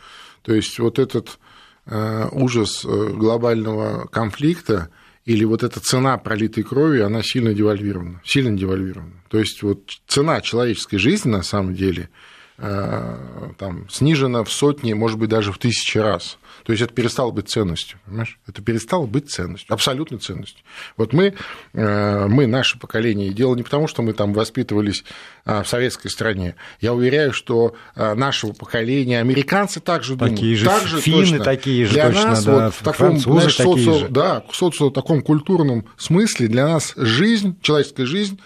То 0.41 0.53
есть 0.53 0.79
вот 0.79 1.00
этот 1.00 1.38
э, 1.86 2.29
ужас 2.32 2.86
э, 2.86 2.88
глобального 2.88 4.08
конфликта, 4.08 4.89
или 5.25 5.44
вот 5.44 5.63
эта 5.63 5.79
цена 5.79 6.17
пролитой 6.17 6.63
крови, 6.63 7.01
она 7.01 7.24
сильно 7.24 7.53
девальвирована, 7.53 8.22
сильно 8.24 8.55
девальвирована. 8.55 9.13
То 9.27 9.39
есть 9.39 9.63
вот 9.63 9.89
цена 10.08 10.39
человеческой 10.41 10.98
жизни 10.98 11.29
на 11.29 11.41
самом 11.41 11.74
деле 11.74 12.10
э, 12.58 13.51
там, 13.58 13.89
снижена 13.89 14.44
в 14.44 14.51
сотни, 14.51 14.94
может 14.94 15.17
быть, 15.17 15.29
даже 15.29 15.51
в 15.51 15.58
тысячи 15.58 15.98
раз. 15.98 16.38
То 16.66 16.72
есть 16.72 16.82
это 16.82 16.94
перестало 16.94 17.30
быть 17.30 17.48
ценностью, 17.48 18.00
понимаешь? 18.06 18.40
Это 18.48 18.62
перестало 18.64 19.06
быть 19.06 19.30
ценностью, 19.30 19.72
абсолютной 19.72 20.18
ценностью. 20.18 20.66
Вот 20.98 21.14
мы, 21.14 21.36
э, 21.74 22.28
мы, 22.28 22.48
наше 22.48 22.80
поколение, 22.80 23.28
и 23.28 23.34
дело 23.34 23.56
не 23.56 23.62
потому, 23.62 23.88
что 23.88 24.02
мы 24.02 24.14
там 24.14 24.34
воспитывались 24.34 25.04
а, 25.46 25.62
в 25.62 25.68
советской 25.68 26.10
стране. 26.10 26.56
Я 26.82 26.96
уверяю, 26.96 27.34
что 27.34 27.76
а, 27.96 28.16
нашего 28.16 28.54
поколения 28.54 29.20
американцы 29.20 29.80
также 29.80 30.16
думают. 30.16 30.38
Такие 30.38 30.56
же 30.56 30.66
так 30.66 30.88
же 30.88 31.00
финны 31.00 31.38
точно. 31.38 31.44
такие 31.44 31.86
же 31.86 31.94
для 31.94 32.08
точно, 32.08 32.30
нас 32.30 32.44
да, 32.44 32.66
вот 32.66 32.74
в 32.74 32.82
таком, 32.82 33.20
знаешь, 33.20 33.56
такие 33.56 33.76
социо, 33.76 34.00
же. 34.00 34.10
Да, 34.10 34.44
в 34.50 34.56
социо 34.56 34.90
таком 34.90 35.22
культурном 35.22 35.86
смысле 35.98 36.48
для 36.48 36.68
нас 36.68 36.94
жизнь, 36.96 37.56
человеческая 37.62 38.08
жизнь 38.08 38.40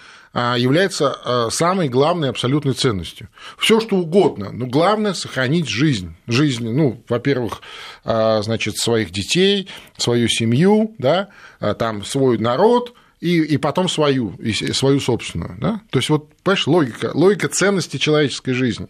является 0.57 1.49
самой 1.51 1.89
главной 1.89 2.29
абсолютной 2.29 2.73
ценностью. 2.73 3.29
Все 3.57 3.79
что 3.79 3.97
угодно, 3.97 4.51
но 4.51 4.65
главное 4.65 5.13
сохранить 5.13 5.67
жизнь. 5.67 6.15
Жизнь, 6.27 6.69
ну, 6.69 7.03
во-первых, 7.09 7.61
значит, 8.03 8.77
своих 8.77 9.11
детей, 9.11 9.67
свою 9.97 10.27
семью, 10.27 10.95
да, 10.97 11.29
там 11.77 12.05
свой 12.05 12.37
народ, 12.37 12.93
и, 13.19 13.41
и 13.41 13.57
потом 13.57 13.89
свою, 13.89 14.33
и 14.35 14.53
свою 14.53 14.99
собственную. 14.99 15.57
Да? 15.59 15.81
То 15.89 15.99
есть, 15.99 16.09
вот, 16.09 16.33
понимаешь, 16.43 16.67
логика, 16.67 17.11
логика 17.13 17.49
ценности 17.49 17.97
человеческой 17.97 18.53
жизни. 18.53 18.87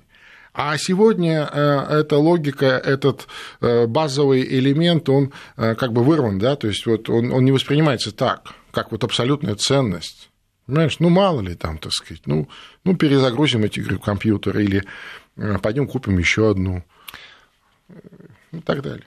А 0.53 0.77
сегодня 0.77 1.49
э, 1.51 1.99
эта 2.01 2.17
логика, 2.17 2.65
этот 2.65 3.27
э, 3.61 3.85
базовый 3.85 4.43
элемент, 4.43 5.07
он 5.07 5.31
э, 5.57 5.75
как 5.75 5.93
бы 5.93 6.03
вырван, 6.03 6.39
да, 6.39 6.55
то 6.55 6.67
есть 6.67 6.85
вот 6.85 7.09
он, 7.09 7.31
он 7.31 7.45
не 7.45 7.51
воспринимается 7.51 8.11
так, 8.11 8.53
как 8.71 8.91
вот 8.91 9.03
абсолютная 9.03 9.55
ценность. 9.55 10.28
Понимаешь, 10.69 10.99
ну 10.99 11.09
мало 11.09 11.41
ли 11.41 11.55
там, 11.55 11.77
так 11.77 11.91
сказать, 11.91 12.21
ну, 12.25 12.47
ну 12.83 12.95
перезагрузим 12.95 13.63
эти 13.63 13.79
игры 13.79 13.97
в 13.97 14.01
компьютер 14.01 14.59
или 14.59 14.83
пойдем 15.61 15.87
купим 15.87 16.17
еще 16.17 16.51
одну 16.51 16.83
и 18.51 18.59
так 18.59 18.81
далее. 18.81 19.05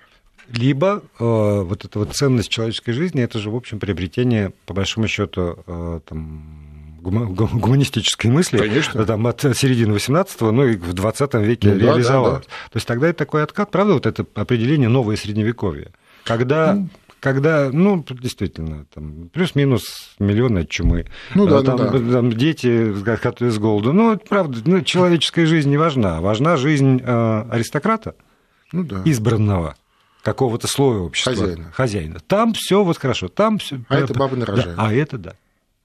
Либо 0.49 1.03
э, 1.19 1.25
вот 1.63 1.85
эта 1.85 1.99
вот 1.99 2.15
ценность 2.15 2.49
человеческой 2.49 2.93
жизни, 2.93 3.23
это 3.23 3.39
же, 3.39 3.49
в 3.49 3.57
общем, 3.57 3.79
приобретение, 3.79 4.53
по 4.67 4.75
большому 4.75 5.07
счету, 5.07 5.63
э, 5.67 6.01
там, 6.05 6.99
гуманистической 7.01 8.31
мысли 8.31 8.59
Конечно. 8.59 9.05
Там, 9.05 9.27
от 9.27 9.41
середины 9.41 9.95
18-го, 9.95 10.53
ну 10.53 10.67
и 10.67 10.77
в 10.77 10.93
20 10.93 11.35
веке 11.35 11.69
ну, 11.69 11.79
реализовалась. 11.79 12.45
Да, 12.45 12.51
да, 12.51 12.65
да. 12.65 12.71
То 12.71 12.77
есть 12.77 12.87
тогда 12.87 13.09
это 13.09 13.19
такой 13.19 13.43
откат, 13.43 13.71
правда, 13.71 13.95
вот 13.95 14.07
это 14.07 14.27
определение 14.35 14.89
новое 14.89 15.17
средневековье. 15.17 15.91
Когда 16.25 16.75
ну, 16.75 16.89
когда, 17.23 17.71
ну, 17.73 18.05
действительно, 18.21 18.85
там, 18.93 19.29
плюс-минус 19.33 20.17
миллион 20.19 20.59
от 20.59 20.69
чумы. 20.69 21.07
Ну, 21.37 21.47
да, 21.47 21.63
там, 21.63 21.77
ну, 21.77 22.01
да. 22.01 22.13
там 22.15 22.33
дети, 22.33 22.93
с 22.93 23.59
голоду. 23.59 23.93
Ну, 23.93 24.19
правда, 24.19 24.59
ну, 24.65 24.81
человеческая 24.81 25.47
жизнь 25.47 25.71
не 25.71 25.77
важна. 25.77 26.21
Важна 26.21 26.57
жизнь 26.57 27.01
э, 27.01 27.45
аристократа, 27.49 28.17
ну, 28.73 28.83
да. 28.83 29.03
избранного 29.05 29.77
какого-то 30.25 30.67
слоя 30.67 30.99
общества. 30.99 31.35
Хозяина. 31.35 31.73
Хозяина. 31.73 32.21
Там 32.27 32.55
все 32.55 32.83
вот 32.83 32.99
хорошо, 32.99 33.29
там 33.29 33.59
все. 33.59 33.81
А 33.89 33.99
это 33.99 34.15
баба 34.15 34.35
нарожает. 34.35 34.77
Да, 34.77 34.87
а 34.89 34.93
это 34.93 35.17
да. 35.17 35.35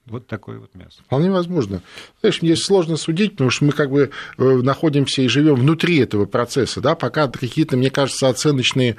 Вот 0.10 0.26
такое 0.28 0.60
вот 0.60 0.74
мясо. 0.74 1.02
Вполне 1.06 1.30
возможно. 1.30 1.82
Знаешь, 2.22 2.42
мне 2.42 2.56
сложно 2.56 2.96
судить, 2.96 3.34
потому 3.34 3.50
что 3.50 3.66
мы 3.66 3.74
как 3.74 3.92
бы 3.92 4.12
э, 4.38 4.44
находимся 4.44 5.22
и 5.22 5.28
живем 5.28 5.56
внутри 5.56 5.98
этого 5.98 6.26
процесса, 6.26 6.80
да, 6.80 6.96
пока 6.96 7.28
какие-то, 7.28 7.76
мне 7.76 7.90
кажется, 7.90 8.30
оценочные 8.30 8.96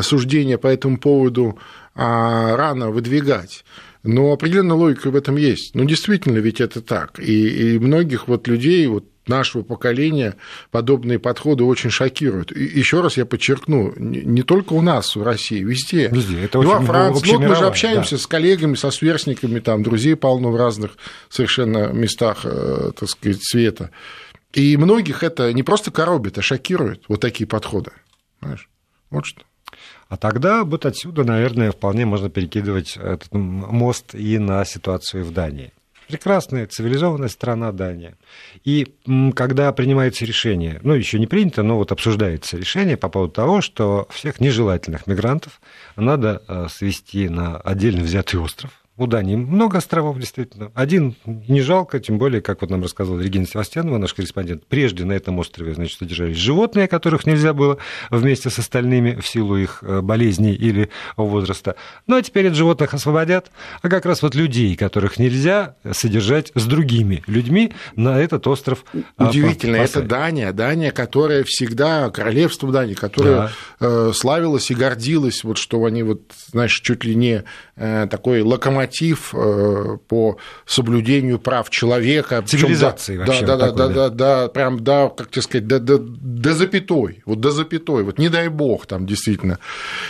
суждения 0.00 0.56
по 0.56 0.68
этому 0.68 0.98
поводу 0.98 1.58
а, 1.94 2.56
рано 2.56 2.90
выдвигать. 2.90 3.64
Но 4.04 4.32
определенная 4.32 4.76
логика 4.76 5.10
в 5.10 5.16
этом 5.16 5.36
есть. 5.36 5.74
Ну, 5.74 5.84
действительно, 5.84 6.38
ведь 6.38 6.60
это 6.60 6.82
так. 6.82 7.18
И, 7.18 7.74
и 7.74 7.78
многих 7.78 8.28
вот 8.28 8.46
людей, 8.46 8.86
вот 8.86 9.06
нашего 9.26 9.62
поколения 9.62 10.36
подобные 10.70 11.18
подходы 11.18 11.64
очень 11.64 11.90
шокируют. 11.90 12.52
И 12.52 12.62
еще 12.62 13.00
раз 13.00 13.16
я 13.16 13.26
подчеркну, 13.26 13.92
не 13.96 14.42
только 14.42 14.72
у 14.72 14.80
нас 14.80 15.16
в 15.16 15.22
России, 15.22 15.62
везде. 15.62 16.08
Везде. 16.08 16.44
Это 16.44 16.60
и 16.60 16.64
во 16.64 16.80
Франции. 16.80 17.32
Ну, 17.32 17.40
мы 17.40 17.54
же 17.54 17.64
общаемся 17.64 18.16
да. 18.16 18.22
с 18.22 18.26
коллегами, 18.26 18.74
со 18.74 18.90
сверстниками, 18.90 19.60
там 19.60 19.82
друзей 19.82 20.16
полно 20.16 20.50
в 20.50 20.56
разных 20.56 20.96
совершенно 21.28 21.92
местах, 21.92 22.40
э, 22.44 22.92
так 22.98 23.08
сказать, 23.08 23.42
света. 23.42 23.90
И 24.52 24.76
многих 24.76 25.22
это 25.22 25.52
не 25.52 25.62
просто 25.62 25.90
коробит, 25.90 26.38
а 26.38 26.42
шокирует, 26.42 27.04
вот 27.08 27.20
такие 27.20 27.46
подходы. 27.46 27.90
Знаешь? 28.40 28.68
Вот 29.10 29.26
что. 29.26 29.42
А 30.08 30.16
тогда 30.16 30.64
вот 30.64 30.86
отсюда, 30.86 31.24
наверное, 31.24 31.72
вполне 31.72 32.06
можно 32.06 32.30
перекидывать 32.30 32.96
этот 32.96 33.32
мост 33.32 34.14
и 34.14 34.38
на 34.38 34.64
ситуацию 34.64 35.24
в 35.24 35.32
Дании. 35.32 35.72
Прекрасная 36.08 36.66
цивилизованная 36.66 37.28
страна 37.28 37.72
Дания. 37.72 38.16
И 38.64 38.94
когда 39.34 39.72
принимается 39.72 40.24
решение, 40.24 40.80
ну, 40.82 40.94
еще 40.94 41.18
не 41.18 41.26
принято, 41.26 41.62
но 41.62 41.76
вот 41.76 41.92
обсуждается 41.92 42.56
решение 42.56 42.96
по 42.96 43.08
поводу 43.08 43.32
того, 43.32 43.60
что 43.60 44.06
всех 44.10 44.40
нежелательных 44.40 45.06
мигрантов 45.06 45.60
надо 45.96 46.42
э, 46.46 46.66
свести 46.70 47.28
на 47.28 47.56
отдельно 47.56 48.02
взятый 48.02 48.38
остров, 48.40 48.83
у 48.96 49.08
Дании 49.08 49.34
много 49.34 49.78
островов, 49.78 50.18
действительно. 50.20 50.70
Один 50.74 51.16
не 51.26 51.62
жалко, 51.62 51.98
тем 51.98 52.18
более, 52.18 52.40
как 52.40 52.60
вот 52.60 52.70
нам 52.70 52.82
рассказывала 52.82 53.20
Регина 53.20 53.44
Севастьянова, 53.44 53.98
наш 53.98 54.14
корреспондент, 54.14 54.66
прежде 54.66 55.04
на 55.04 55.12
этом 55.14 55.38
острове, 55.40 55.74
значит, 55.74 55.98
содержались 55.98 56.36
животные, 56.36 56.86
которых 56.86 57.26
нельзя 57.26 57.54
было 57.54 57.78
вместе 58.10 58.50
с 58.50 58.58
остальными 58.60 59.18
в 59.20 59.26
силу 59.26 59.56
их 59.56 59.80
э, 59.82 60.00
болезней 60.00 60.54
или 60.54 60.90
возраста. 61.16 61.74
Ну, 62.06 62.16
а 62.16 62.22
теперь 62.22 62.46
от 62.48 62.54
животных 62.54 62.94
освободят, 62.94 63.50
а 63.82 63.88
как 63.88 64.06
раз 64.06 64.22
вот 64.22 64.36
людей, 64.36 64.76
которых 64.76 65.18
нельзя 65.18 65.74
содержать 65.90 66.52
с 66.54 66.64
другими 66.64 67.24
людьми, 67.26 67.72
на 67.96 68.20
этот 68.20 68.46
остров 68.46 68.84
а, 69.16 69.28
Удивительно, 69.28 69.76
это 69.76 70.02
Дания, 70.02 70.52
Дания, 70.52 70.92
которая 70.92 71.42
всегда, 71.42 72.10
королевство 72.10 72.70
Дании, 72.70 72.94
которая 72.94 73.34
да. 73.34 73.50
Э, 73.80 74.12
славилась 74.14 74.70
и 74.70 74.74
гордилась, 74.74 75.42
вот 75.42 75.58
что 75.58 75.84
они 75.84 76.04
вот, 76.04 76.22
знаешь, 76.52 76.78
чуть 76.80 77.04
ли 77.04 77.16
не 77.16 77.42
э, 77.74 78.06
такой 78.08 78.42
локомотив 78.42 78.83
норматив 78.84 79.34
э, 79.34 79.98
по 80.08 80.36
соблюдению 80.66 81.38
прав 81.38 81.70
человека. 81.70 82.42
Цивилизации 82.46 83.16
да, 83.16 83.24
вообще. 83.24 83.46
Да, 83.46 83.56
да, 83.56 83.72
да, 83.72 83.88
да, 83.88 84.08
да, 84.08 84.48
прям, 84.48 84.82
да, 84.82 85.08
как 85.08 85.30
тебе 85.30 85.42
сказать, 85.42 85.66
до, 85.66 85.78
до, 85.78 85.98
до 85.98 86.54
запятой, 86.54 87.22
вот 87.26 87.40
до 87.40 87.50
запятой, 87.50 88.02
вот 88.02 88.18
не 88.18 88.28
дай 88.28 88.48
бог 88.48 88.86
там 88.86 89.06
действительно. 89.06 89.58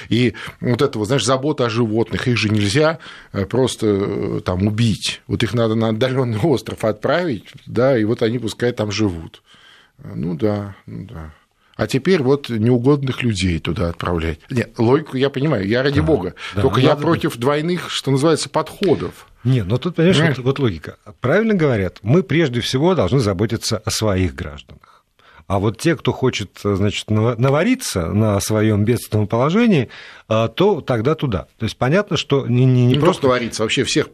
И 0.09 0.35
вот 0.61 0.83
это, 0.83 0.99
вот, 0.99 1.07
знаешь, 1.07 1.25
забота 1.25 1.67
о 1.67 1.71
животных, 1.71 2.29
их 2.29 2.37
же 2.37 2.49
нельзя 2.49 2.99
э, 3.33 3.47
просто 3.47 3.87
э, 3.87 4.41
там 4.45 4.67
убить, 4.67 5.23
вот 5.27 5.43
их 5.43 5.55
надо 5.55 5.75
на 5.75 5.89
отдаленный 5.89 6.39
остров 6.43 6.85
отправить, 6.85 7.47
да, 7.67 7.99
и 7.99 8.05
вот 8.05 8.23
они 8.23 8.39
пускай 8.39 8.73
там 8.73 8.91
живут. 8.91 9.43
Ну 10.03 10.35
да, 10.35 10.75
ну 10.87 11.07
да. 11.07 11.33
А 11.77 11.87
теперь 11.87 12.23
вот 12.23 12.49
неугодных 12.49 13.23
людей 13.23 13.59
туда 13.59 13.89
отправлять. 13.89 14.39
Нет, 14.51 14.75
логику 14.79 15.17
я 15.17 15.31
понимаю, 15.31 15.67
я 15.67 15.83
ради 15.83 16.01
да, 16.01 16.07
бога. 16.07 16.35
Да, 16.55 16.63
Только 16.63 16.81
я 16.81 16.95
против 16.95 17.33
быть. 17.33 17.41
двойных, 17.41 17.91
что 17.91 18.11
называется, 18.11 18.49
подходов. 18.49 19.27
Нет, 19.43 19.67
но 19.67 19.77
тут, 19.79 19.97
понимаешь? 19.97 20.37
Вот, 20.37 20.45
вот 20.45 20.59
логика. 20.59 20.97
Правильно 21.21 21.55
говорят, 21.55 21.99
мы 22.03 22.23
прежде 22.23 22.61
всего 22.61 22.95
должны 22.95 23.19
заботиться 23.19 23.79
о 23.79 23.91
своих 23.91 24.35
гражданах. 24.35 24.95
А 25.47 25.59
вот 25.59 25.79
те, 25.79 25.95
кто 25.95 26.13
хочет, 26.13 26.59
значит, 26.63 27.11
навариться 27.11 28.07
на 28.07 28.41
своем 28.41 28.85
бедственном 28.85 29.27
положении, 29.27 29.91
то 30.27 30.81
тогда 30.81 31.15
туда. 31.15 31.47
То 31.59 31.65
есть 31.67 31.77
понятно, 31.77 32.17
что 32.17 32.47
не, 32.47 32.65
не, 32.65 32.87
не, 32.87 32.95
просто 32.95 33.25
навариться, 33.25 33.63
вообще 33.63 33.85
всех, 33.85 34.09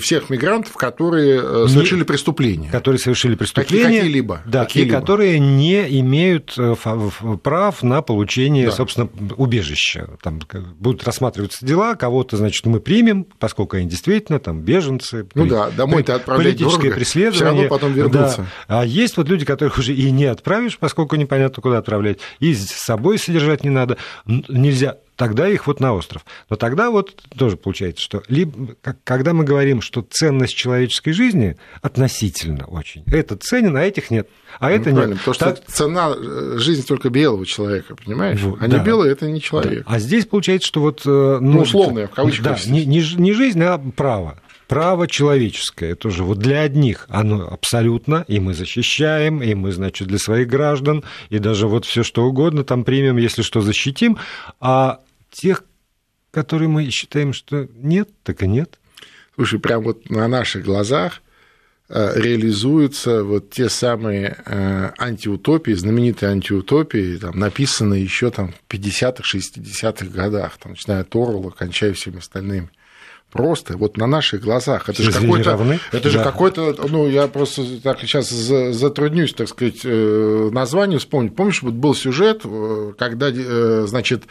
всех 0.00 0.30
мигрантов, 0.30 0.72
которые 0.74 1.40
э, 1.42 1.66
совершили 1.68 2.00
не, 2.00 2.04
преступления. 2.04 2.70
Которые 2.70 2.98
совершили 2.98 3.34
преступления. 3.34 3.98
Какие-либо. 4.00 4.42
Да, 4.46 4.64
какие 4.64 4.86
и 4.86 4.88
которые 4.88 5.38
не 5.38 6.00
имеют 6.00 6.54
э, 6.56 6.74
прав 7.42 7.82
на 7.82 8.00
получение, 8.00 8.66
да. 8.66 8.72
собственно, 8.72 9.08
убежища. 9.36 10.08
Там 10.22 10.40
будут 10.78 11.04
рассматриваться 11.04 11.64
дела, 11.64 11.94
кого-то, 11.94 12.38
значит, 12.38 12.64
мы 12.64 12.80
примем, 12.80 13.26
поскольку 13.38 13.76
они 13.76 13.86
действительно 13.86 14.38
там 14.38 14.62
беженцы. 14.62 15.26
Ну 15.34 15.46
да, 15.46 15.70
домой-то 15.70 16.14
отправлять 16.14 16.54
Политическое 16.54 16.78
дорого, 16.78 16.96
преследование. 16.96 17.34
Все 17.34 17.44
равно 17.44 17.68
потом 17.68 17.92
вернуться. 17.92 18.46
Да. 18.68 18.80
А 18.80 18.86
есть 18.86 19.16
вот 19.18 19.28
люди, 19.28 19.44
которых 19.44 19.78
уже 19.78 19.92
и 19.94 20.10
не 20.10 20.24
отправишь, 20.24 20.78
поскольку 20.78 21.16
непонятно, 21.16 21.62
куда 21.62 21.78
отправлять, 21.78 22.18
и 22.40 22.54
с 22.54 22.66
собой 22.70 23.18
содержать 23.18 23.62
не 23.62 23.70
надо. 23.70 23.98
Нельзя 24.26 24.96
тогда 25.16 25.48
их 25.48 25.66
вот 25.66 25.80
на 25.80 25.94
остров. 25.94 26.24
Но 26.50 26.56
тогда 26.56 26.90
вот 26.90 27.22
тоже 27.36 27.56
получается, 27.56 28.02
что 28.02 28.22
либо, 28.28 28.74
когда 29.04 29.32
мы 29.32 29.44
говорим, 29.44 29.80
что 29.80 30.02
ценность 30.08 30.54
человеческой 30.54 31.12
жизни 31.12 31.56
относительно 31.82 32.66
очень, 32.66 33.04
это 33.06 33.36
ценен, 33.36 33.76
а 33.76 33.82
этих 33.82 34.10
нет. 34.10 34.28
А 34.58 34.68
ну, 34.68 34.74
это 34.74 34.92
нет. 34.92 35.18
Потому 35.18 35.34
так... 35.34 35.56
что 35.56 35.72
цена 35.72 36.14
э, 36.16 36.56
жизни 36.58 36.82
только 36.82 37.10
белого 37.10 37.44
человека, 37.46 37.96
понимаешь? 37.96 38.40
Вот, 38.40 38.60
а 38.60 38.68
да. 38.68 38.78
не 38.78 38.84
белый 38.84 39.10
это 39.10 39.26
не 39.26 39.40
человек. 39.40 39.84
Да. 39.84 39.94
А 39.94 39.98
здесь 39.98 40.26
получается, 40.26 40.68
что 40.68 40.80
вот... 40.80 41.02
Э, 41.04 41.38
ну, 41.40 41.52
ну 41.52 41.60
условно, 41.62 42.06
в 42.06 42.10
кавычках. 42.10 42.44
Да, 42.44 42.70
не, 42.70 42.84
не, 42.86 43.02
не 43.16 43.32
жизнь, 43.32 43.62
а 43.62 43.78
право 43.78 44.38
право 44.68 45.06
человеческое 45.06 45.94
тоже 45.94 46.24
вот 46.24 46.38
для 46.38 46.60
одних 46.62 47.06
оно 47.08 47.48
абсолютно, 47.48 48.24
и 48.28 48.40
мы 48.40 48.54
защищаем, 48.54 49.42
и 49.42 49.54
мы, 49.54 49.72
значит, 49.72 50.08
для 50.08 50.18
своих 50.18 50.48
граждан, 50.48 51.04
и 51.30 51.38
даже 51.38 51.66
вот 51.66 51.84
все 51.84 52.02
что 52.02 52.24
угодно 52.24 52.64
там 52.64 52.84
примем, 52.84 53.16
если 53.16 53.42
что, 53.42 53.60
защитим, 53.60 54.18
а 54.60 55.00
тех, 55.30 55.64
которые 56.30 56.68
мы 56.68 56.90
считаем, 56.90 57.32
что 57.32 57.68
нет, 57.74 58.08
так 58.22 58.42
и 58.42 58.46
нет. 58.46 58.78
Слушай, 59.34 59.58
прям 59.58 59.82
вот 59.82 60.10
на 60.10 60.28
наших 60.28 60.64
глазах 60.64 61.20
Э, 61.86 62.12
реализуются 62.16 63.22
вот 63.22 63.50
те 63.50 63.68
самые 63.68 64.38
э, 64.46 64.90
антиутопии, 64.96 65.72
знаменитые 65.72 66.32
антиутопии, 66.32 67.18
там, 67.18 67.38
написанные 67.38 68.02
еще 68.02 68.30
там, 68.30 68.52
в 68.52 68.72
50-х, 68.72 69.22
60-х 69.22 70.06
годах, 70.06 70.56
там, 70.56 70.72
начиная 70.72 71.02
от 71.02 71.14
Орла, 71.14 71.50
кончая 71.50 71.92
всеми 71.92 72.18
остальными. 72.18 72.70
Просто 73.34 73.76
вот 73.76 73.96
на 73.96 74.06
наших 74.06 74.42
глазах. 74.42 74.88
Это 74.88 75.02
же 75.02 75.10
какой-то, 75.10 75.58
это 75.90 76.04
да. 76.04 76.08
же 76.08 76.22
какой-то, 76.22 76.76
ну, 76.88 77.08
я 77.08 77.26
просто 77.26 77.64
так 77.82 77.98
сейчас 78.00 78.30
затруднюсь, 78.30 79.34
так 79.34 79.48
сказать, 79.48 79.80
э, 79.82 80.50
название 80.52 81.00
вспомнить. 81.00 81.34
Помнишь, 81.34 81.60
вот 81.60 81.74
был 81.74 81.96
сюжет, 81.96 82.42
когда, 82.96 83.32
значит, 83.86 84.22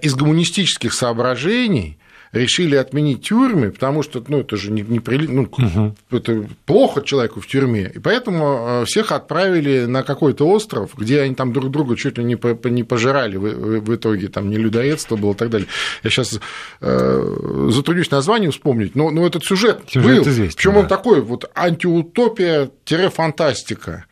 из 0.00 0.14
гуманистических 0.14 0.94
соображений 0.94 1.98
решили 2.32 2.76
отменить 2.76 3.22
тюрьмы, 3.22 3.72
потому 3.72 4.04
что 4.04 4.22
ну, 4.28 4.38
это 4.40 4.56
же 4.56 4.70
не, 4.70 4.82
не 4.82 5.00
при... 5.00 5.26
ну, 5.26 5.42
угу. 5.42 5.96
это 6.10 6.46
плохо 6.64 7.02
человеку 7.02 7.40
в 7.40 7.46
тюрьме. 7.46 7.90
И 7.92 7.98
поэтому 7.98 8.82
э, 8.82 8.84
всех 8.84 9.10
отправили 9.10 9.86
на 9.86 10.04
какой-то 10.04 10.48
остров, 10.48 10.92
где 10.96 11.22
они 11.22 11.34
там 11.34 11.52
друг 11.52 11.72
друга 11.72 11.96
чуть 11.96 12.18
ли 12.18 12.24
не, 12.24 12.36
по, 12.36 12.56
не 12.68 12.84
пожирали 12.84 13.36
в, 13.36 13.80
в 13.80 13.94
итоге, 13.94 14.28
там 14.28 14.48
не 14.48 14.58
людоедство 14.58 15.16
было 15.16 15.32
и 15.32 15.36
так 15.36 15.50
далее. 15.50 15.66
Я 16.04 16.10
сейчас 16.10 16.38
э, 16.80 17.68
затруднюсь 17.70 18.12
название 18.12 18.52
вспомнить, 18.52 18.94
но, 18.94 19.10
но 19.10 19.26
этот 19.26 19.42
сюжет, 19.44 19.82
сюжет 19.88 20.18
был. 20.18 20.28
Известен, 20.28 20.56
Причем 20.56 20.74
да. 20.74 20.80
он 20.80 20.86
такой 20.86 21.22
вот 21.22 21.50
антиутопия-фантастика. 21.54 24.04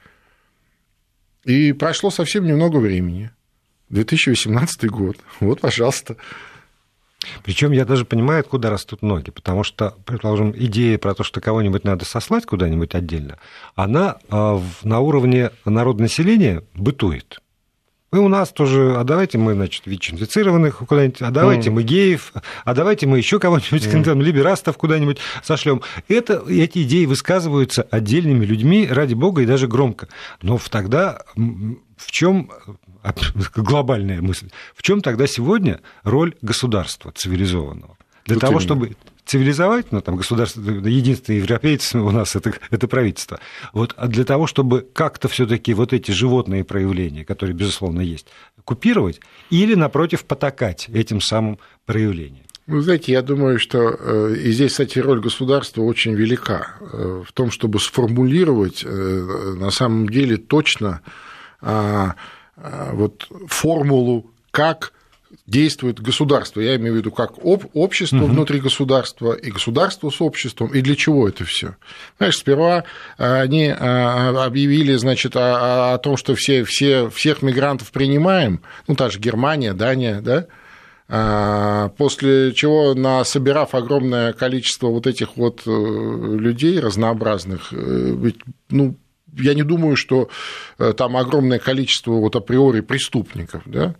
И 1.45 1.73
прошло 1.73 2.11
совсем 2.11 2.45
немного 2.45 2.79
времени. 2.79 3.31
2018 3.91 4.87
год. 4.87 5.19
Вот, 5.41 5.61
пожалуйста. 5.61 6.17
Причем 7.43 7.73
я 7.73 7.85
даже 7.85 8.05
понимаю, 8.05 8.41
откуда 8.41 8.71
растут 8.71 9.03
ноги, 9.03 9.31
потому 9.31 9.65
что, 9.65 9.95
предположим, 10.05 10.55
идея 10.57 10.99
про 10.99 11.15
то, 11.15 11.25
что 11.25 11.41
кого-нибудь 11.41 11.85
надо 11.85 12.05
сослать 12.05 12.47
куда-нибудь 12.47 12.95
отдельно, 12.95 13.39
она 13.75 14.19
а, 14.31 14.61
на 14.85 15.01
уровне 15.01 15.51
народонаселения 15.65 16.63
бытует. 16.75 17.41
И 18.11 18.17
у 18.17 18.29
нас 18.29 18.51
тоже, 18.53 18.97
а 18.97 19.05
давайте 19.05 19.37
мы, 19.37 19.53
значит, 19.53 19.83
ВИЧ-инфицированных 19.85 20.79
куда-нибудь, 20.79 21.21
а 21.21 21.31
давайте 21.31 21.69
mm. 21.69 21.73
мы 21.73 21.83
геев, 21.83 22.33
а 22.65 22.75
давайте 22.75 23.07
мы 23.07 23.19
еще 23.19 23.39
кого-нибудь, 23.39 23.87
mm. 23.87 24.05
там, 24.05 24.23
либерастов 24.23 24.79
куда-нибудь 24.79 25.19
сошлем. 25.43 25.83
Это, 26.09 26.43
эти 26.49 26.85
идеи 26.85 27.05
высказываются 27.05 27.83
отдельными 27.83 28.47
людьми, 28.47 28.89
ради 28.91 29.13
бога, 29.13 29.43
и 29.43 29.47
даже 29.47 29.69
громко. 29.69 30.09
Но 30.41 30.59
тогда 30.71 31.21
в 31.37 32.11
чем 32.11 32.51
глобальная 33.57 34.21
мысль. 34.21 34.51
В 34.75 34.83
чем 34.83 35.01
тогда 35.01 35.27
сегодня 35.27 35.81
роль 36.03 36.35
государства 36.43 37.13
цивилизованного? 37.13 37.97
Для 38.27 38.35
вот 38.35 38.41
того, 38.41 38.53
именно. 38.53 38.61
чтобы 38.61 38.97
цивилизовать, 39.25 39.93
ну, 39.93 40.01
там, 40.01 40.17
государство, 40.17 40.61
единственный 40.61 41.39
европейец 41.39 41.95
у 41.95 42.11
нас 42.11 42.35
это, 42.37 42.55
это 42.71 42.89
правительство. 42.89 43.41
Вот, 43.73 43.95
а 43.97 44.07
для 44.07 44.25
того, 44.25 44.47
чтобы 44.47 44.87
как-то 44.93 45.29
все 45.29 45.47
таки 45.47 45.75
вот 45.75 45.93
эти 45.93 46.11
животные 46.11 46.65
проявления, 46.65 47.25
которые, 47.25 47.55
безусловно, 47.55 48.01
есть, 48.01 48.27
купировать, 48.65 49.21
или, 49.51 49.75
напротив, 49.75 50.25
потакать 50.25 50.89
этим 50.89 51.21
самым 51.21 51.59
проявлением? 51.87 52.45
Вы 52.67 52.83
знаете, 52.83 53.13
я 53.13 53.23
думаю, 53.23 53.59
что 53.59 53.97
э, 53.99 54.35
и 54.45 54.53
здесь, 54.53 54.73
кстати, 54.73 54.99
роль 54.99 55.21
государства 55.21 55.81
очень 55.83 56.15
велика 56.15 56.77
э, 56.81 57.23
в 57.27 57.33
том, 57.33 57.51
чтобы 57.51 57.81
сформулировать 57.81 58.83
э, 58.85 59.55
на 59.59 59.71
самом 59.71 60.07
деле 60.07 60.37
точно 60.37 61.01
а, 61.61 62.15
вот 62.93 63.29
формулу, 63.47 64.31
как 64.51 64.93
действует 65.47 66.01
гособщество. 66.01 66.61
Я 66.61 66.77
имею 66.77 66.95
в 66.95 66.97
виду 66.97 67.11
как 67.11 67.39
об, 67.45 67.65
общество 67.75 68.19
угу. 68.19 68.27
внутри 68.27 68.61
государства 68.61 69.33
и 69.33 69.51
государство 69.51 70.11
с 70.11 70.21
обществом, 70.21 70.69
и 70.69 70.81
для 70.81 70.97
чего 70.97 71.29
это 71.29 71.45
все. 71.45 71.77
Знаешь, 72.19 72.37
сперва 72.37 72.85
они 73.17 73.69
а, 73.69 74.45
объявили, 74.45 74.95
значит, 74.97 75.37
о, 75.37 75.95
о 75.95 75.99
том, 75.99 76.17
что 76.17 76.35
все, 76.35 76.65
все, 76.65 77.09
всех 77.11 77.43
мигрантов 77.43 77.91
принимаем, 77.93 78.61
ну, 78.87 78.95
та 78.95 79.11
же 79.11 79.19
Германия, 79.19 79.73
Дания, 79.73 80.21
да, 80.21 80.47
а, 81.09 81.89
после 81.97 82.53
чего, 82.53 82.95
собирав 83.25 83.75
огромное 83.75 84.35
количество 84.35 84.89
вот 84.89 85.07
этих 85.07 85.37
вот 85.37 85.63
э, 85.67 85.71
людей 85.71 86.79
разнообразных, 86.79 87.73
э, 87.73 88.15
ведь, 88.19 88.37
ну, 88.69 88.95
я 89.39 89.55
не 89.55 89.63
думаю, 89.63 89.97
что 89.97 90.29
э, 90.79 90.93
там 90.93 91.17
огромное 91.17 91.59
количество 91.59 92.13
вот 92.13 92.37
априори 92.37 92.81
преступников, 92.81 93.63
да, 93.65 93.95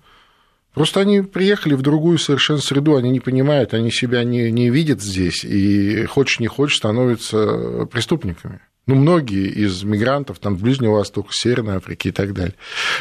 Просто 0.75 1.01
они 1.01 1.23
приехали 1.23 1.75
в 1.75 1.83
другую 1.83 2.19
совершенно 2.19 2.61
среду, 2.61 2.95
они 2.95 3.11
не 3.11 3.19
понимают, 3.19 3.75
они 3.75 3.91
себя 3.91 4.23
не, 4.23 4.53
не 4.53 4.71
видят 4.71 5.03
здесь, 5.03 5.45
и 5.45 6.05
хочешь 6.05 6.39
не 6.39 6.47
хочешь 6.47 6.77
становятся 6.77 7.87
преступниками. 7.91 8.61
Ну, 8.87 8.95
многие 8.95 9.49
из 9.49 9.83
мигрантов 9.83 10.39
там, 10.39 10.57
с 10.57 10.63
Ближнего 10.63 10.93
Востока, 10.93 11.29
Северной 11.31 11.77
Африки 11.77 12.09
и 12.09 12.11
так 12.11 12.33
далее. 12.33 12.55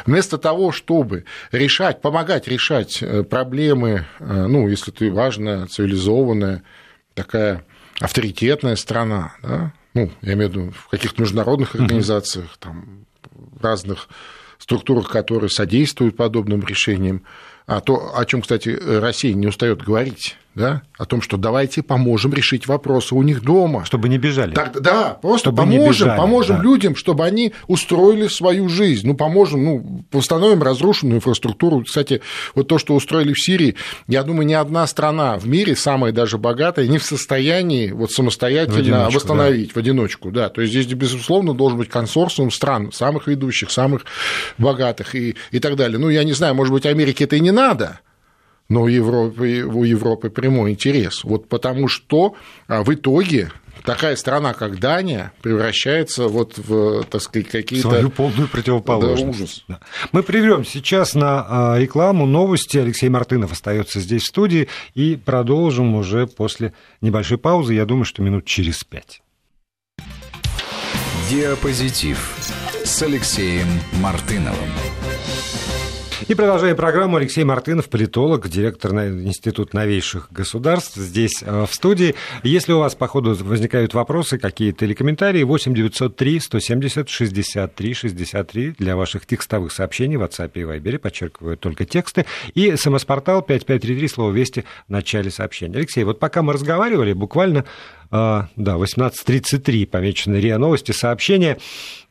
Вместо 0.06 0.38
того, 0.38 0.74
чтобы 0.74 1.24
решать, 1.54 2.02
помогать 2.02 2.48
решать 2.48 3.02
э, 3.02 3.24
проблемы, 3.24 4.06
э, 4.20 4.48
ну, 4.48 4.68
если 4.68 4.92
ты 4.92 5.10
важная, 5.10 5.66
цивилизованная, 5.68 6.64
такая 7.14 7.64
авторитетная 8.02 8.76
страна, 8.76 9.36
да, 9.42 9.72
ну, 9.98 10.12
я 10.22 10.34
имею 10.34 10.50
в 10.50 10.54
виду 10.54 10.72
в 10.72 10.90
каких-то 10.90 11.22
международных 11.22 11.74
организациях, 11.76 12.58
там, 12.60 13.06
разных 13.60 14.10
структурах, 14.60 15.10
которые 15.10 15.50
содействуют 15.50 16.16
подобным 16.16 16.62
решениям, 16.62 17.24
а 17.66 17.82
то, 17.82 18.16
о 18.16 18.26
чем, 18.26 18.42
кстати, 18.42 18.70
Россия 18.70 19.34
не 19.34 19.48
устает 19.48 19.82
говорить, 19.82 20.38
да, 20.58 20.82
о 20.98 21.06
том, 21.06 21.22
что 21.22 21.38
давайте 21.38 21.84
поможем 21.84 22.34
решить 22.34 22.68
вопросы 22.68 23.14
у 23.14 23.22
них 23.22 23.44
дома. 23.44 23.86
Чтобы 23.86 24.10
не 24.10 24.18
бежали. 24.18 24.56
Так, 24.56 24.82
да, 24.82 25.18
просто 25.22 25.52
чтобы 25.52 25.58
поможем, 25.58 26.08
бежали, 26.08 26.18
поможем 26.18 26.58
да. 26.58 26.64
людям, 26.64 26.96
чтобы 26.96 27.26
они 27.26 27.54
устроили 27.68 28.28
свою 28.28 28.68
жизнь. 28.68 29.08
Ну, 29.08 29.14
поможем, 29.14 29.64
ну, 29.64 30.06
восстановим 30.12 30.64
разрушенную 30.64 31.18
инфраструктуру. 31.18 31.84
Кстати, 31.84 32.22
вот 32.56 32.68
то, 32.68 32.80
что 32.80 32.96
устроили 32.96 33.34
в 33.34 33.40
Сирии, 33.40 33.76
я 34.08 34.24
думаю, 34.24 34.48
ни 34.48 34.54
одна 34.54 34.88
страна 34.88 35.38
в 35.38 35.48
мире, 35.48 35.76
самая 35.76 36.12
даже 36.12 36.40
богатая, 36.40 36.88
не 36.88 36.98
в 36.98 37.04
состоянии 37.04 37.92
вот 37.92 38.12
самостоятельно 38.12 39.10
в 39.12 39.14
восстановить 39.14 39.68
да. 39.68 39.74
в 39.76 39.78
одиночку. 39.78 40.32
Да. 40.32 40.50
То 40.50 40.62
есть 40.62 40.74
здесь, 40.74 40.88
безусловно, 40.88 41.54
должен 41.54 41.78
быть 41.78 41.90
консорциум 41.90 42.50
стран, 42.50 42.92
самых 42.92 43.28
ведущих, 43.28 43.70
самых 43.70 44.06
богатых 44.58 45.14
и, 45.14 45.36
и 45.52 45.60
так 45.60 45.76
далее. 45.76 46.00
Ну, 46.00 46.10
я 46.10 46.24
не 46.24 46.34
знаю, 46.34 46.56
может 46.56 46.74
быть, 46.74 46.88
Америке 46.88 47.26
это 47.26 47.36
и 47.36 47.42
не 47.42 47.52
надо, 47.52 48.00
но 48.70 48.84
у 48.84 48.88
Европы, 48.88 49.64
у 49.64 49.84
Европы 49.84 50.30
прямой 50.30 50.72
интерес. 50.72 51.24
Вот 51.24 51.48
потому 51.48 51.88
что 51.88 52.36
а, 52.68 52.84
в 52.84 52.94
итоге 52.94 53.52
такая 53.84 54.16
страна, 54.16 54.54
как 54.54 54.80
Дания, 54.80 55.32
превращается 55.42 56.28
вот 56.28 56.58
в, 56.58 57.04
так 57.06 57.22
сказать, 57.22 57.48
какие-то... 57.48 57.90
Свою 57.90 58.10
полную 58.10 58.48
противоположность. 58.48 59.24
Да, 59.24 59.30
ужас. 59.30 59.64
Да. 59.68 59.80
Мы 60.12 60.24
прервем 60.24 60.66
сейчас 60.66 61.16
на 61.16 61.46
а, 61.48 61.80
рекламу, 61.80 62.26
новости. 62.26 62.78
Алексей 62.78 63.10
Мартынов 63.10 63.52
остается 63.52 64.00
здесь 64.00 64.24
в 64.24 64.28
студии. 64.28 64.68
И 64.94 65.16
продолжим 65.16 65.96
уже 65.96 66.28
после 66.28 66.74
небольшой 67.02 67.38
паузы, 67.38 67.74
я 67.74 67.86
думаю, 67.86 68.06
что 68.06 68.22
минут 68.22 68.46
через 68.46 68.84
пять. 68.84 69.22
Диапозитив 71.30 72.38
с 72.84 73.02
Алексеем 73.02 73.68
Мартыновым. 74.02 74.70
И 76.28 76.36
продолжаем 76.36 76.76
программу. 76.76 77.16
Алексей 77.16 77.46
Мартынов, 77.46 77.88
политолог, 77.88 78.50
директор 78.50 78.92
Института 78.92 79.78
новейших 79.78 80.28
государств, 80.30 80.98
здесь 80.98 81.42
э, 81.42 81.66
в 81.66 81.74
студии. 81.74 82.16
Если 82.44 82.74
у 82.74 82.80
вас 82.80 82.96
по 82.96 83.08
ходу 83.08 83.34
возникают 83.34 83.94
вопросы 83.94 84.38
какие-то 84.38 84.84
или 84.84 84.94
комментарии, 84.94 85.44
8 85.44 85.74
903 85.74 86.40
170 86.42 87.08
63 87.08 87.94
63 87.94 88.76
для 88.78 88.98
ваших 88.98 89.26
текстовых 89.26 89.72
сообщений 89.72 90.18
в 90.18 90.22
WhatsApp 90.22 90.52
и 90.56 90.64
Viber, 90.64 90.98
подчеркиваю, 90.98 91.56
только 91.56 91.86
тексты. 91.86 92.26
И 92.56 92.76
смс-портал 92.76 93.42
5533, 93.42 94.08
слово 94.10 94.32
«Вести» 94.34 94.66
в 94.90 94.92
начале 94.92 95.32
сообщения. 95.32 95.78
Алексей, 95.78 96.04
вот 96.04 96.20
пока 96.20 96.42
мы 96.42 96.52
разговаривали, 96.52 97.14
буквально 97.14 97.64
да, 98.12 98.50
18.33 98.56 99.86
помечены 99.88 100.38
РИА 100.38 100.58
Новости, 100.58 100.92
сообщение, 100.92 101.58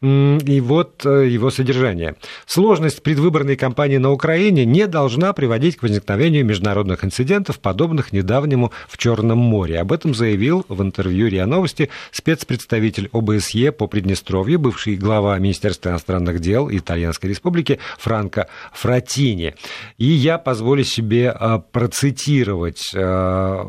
и 0.02 0.60
вот 0.62 1.06
э, 1.06 1.26
его 1.26 1.50
содержание. 1.50 2.16
Сложность 2.44 3.02
предвыборной 3.02 3.56
кампании 3.56 3.96
на 3.96 4.12
Украине 4.12 4.66
не 4.66 4.86
должна 4.86 5.32
приводить 5.32 5.76
к 5.76 5.82
возникновению 5.82 6.44
международных 6.44 7.02
инцидентов, 7.02 7.60
подобных 7.60 8.12
недавнему 8.12 8.72
в 8.88 8.98
Черном 8.98 9.38
море. 9.38 9.80
Об 9.80 9.92
этом 9.92 10.14
заявил 10.14 10.66
в 10.68 10.82
интервью 10.82 11.28
РИА 11.28 11.46
Новости 11.46 11.88
спецпредставитель 12.10 13.08
ОБСЕ 13.12 13.72
по 13.72 13.86
Приднестровью, 13.86 14.58
бывший 14.58 14.96
глава 14.96 15.38
Министерства 15.38 15.88
иностранных 15.88 16.40
дел 16.40 16.68
Итальянской 16.70 17.30
Республики 17.30 17.78
Франко 17.98 18.48
Фратини. 18.74 19.54
И 19.96 20.06
я 20.06 20.36
позволю 20.36 20.84
себе 20.84 21.34
э, 21.34 21.58
процитировать 21.72 22.90
э, 22.94 23.64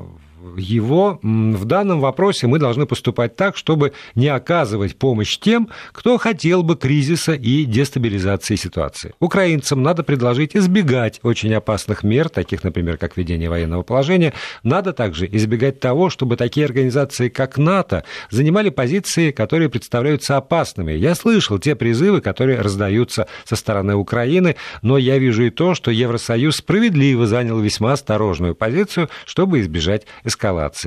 его, 0.56 1.20
в 1.22 1.66
данном 1.66 2.00
вопросе 2.00 2.48
мы 2.48 2.60
должны 2.60 2.86
поступать 2.86 3.36
так, 3.36 3.58
чтобы 3.58 3.94
не 4.16 4.28
оказывать 4.28 4.98
помощь 4.98 5.38
тем, 5.38 5.70
кто 5.92 6.18
хотел 6.18 6.64
бы 6.64 6.76
кризиса 6.76 7.34
и 7.34 7.66
дестабилизации 7.66 8.56
ситуации. 8.56 9.14
Украинцам 9.20 9.84
надо 9.84 10.04
предложить 10.04 10.56
избегать 10.56 11.20
очень 11.24 11.54
опасных 11.54 12.04
мер, 12.04 12.30
таких, 12.30 12.64
например, 12.64 12.98
как 12.98 13.18
введение 13.18 13.50
военного 13.50 13.84
положения. 13.84 14.34
Надо 14.64 14.94
также 14.94 15.28
избегать 15.32 15.80
того, 15.80 16.10
чтобы 16.10 16.38
такие 16.38 16.66
организации, 16.66 17.30
как 17.30 17.58
НАТО, 17.58 18.04
занимали 18.30 18.70
позиции, 18.70 19.32
которые 19.32 19.70
представляются 19.70 20.38
опасными. 20.38 20.94
Я 20.94 21.16
слышал 21.16 21.60
те 21.60 21.76
призывы, 21.76 22.22
которые 22.22 22.62
раздаются 22.62 23.28
со 23.46 23.56
стороны 23.56 23.96
Украины, 23.96 24.56
но 24.82 24.98
я 24.98 25.18
вижу 25.18 25.44
и 25.44 25.50
то, 25.50 25.74
что 25.76 25.92
Евросоюз 25.92 26.58
справедливо 26.58 27.28
занял 27.28 27.60
весьма 27.60 27.94
осторожную 27.94 28.56
позицию, 28.56 29.10
чтобы 29.26 29.62
избежать 29.62 30.06
эскалации. 30.24 30.37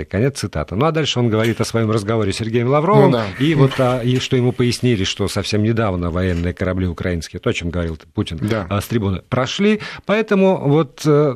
Конец 0.05 0.39
цитаты. 0.39 0.75
Ну 0.75 0.87
а 0.87 0.93
дальше 0.93 1.19
он 1.19 1.29
говорит 1.29 1.61
о 1.61 1.65
своем 1.65 1.91
разговоре 1.91 2.33
с 2.33 2.37
Сергеем 2.37 2.69
Лавровым, 2.69 3.11
ну, 3.11 3.19
да. 3.19 3.27
и 3.39 3.55
вот 3.55 3.73
а, 3.79 4.01
и 4.03 4.19
что 4.19 4.37
ему 4.37 4.53
пояснили, 4.53 5.05
что 5.05 5.29
совсем 5.29 5.63
недавно 5.63 6.11
военные 6.11 6.55
корабли 6.55 6.87
украинские, 6.87 7.41
то, 7.41 7.51
о 7.51 7.53
чем 7.53 7.71
говорил 7.71 7.99
Путин 8.15 8.39
да. 8.41 8.67
а, 8.71 8.81
с 8.81 8.87
трибуны, 8.87 9.23
прошли. 9.29 9.81
Поэтому 10.07 10.59
вот 10.69 11.03
э, 11.05 11.35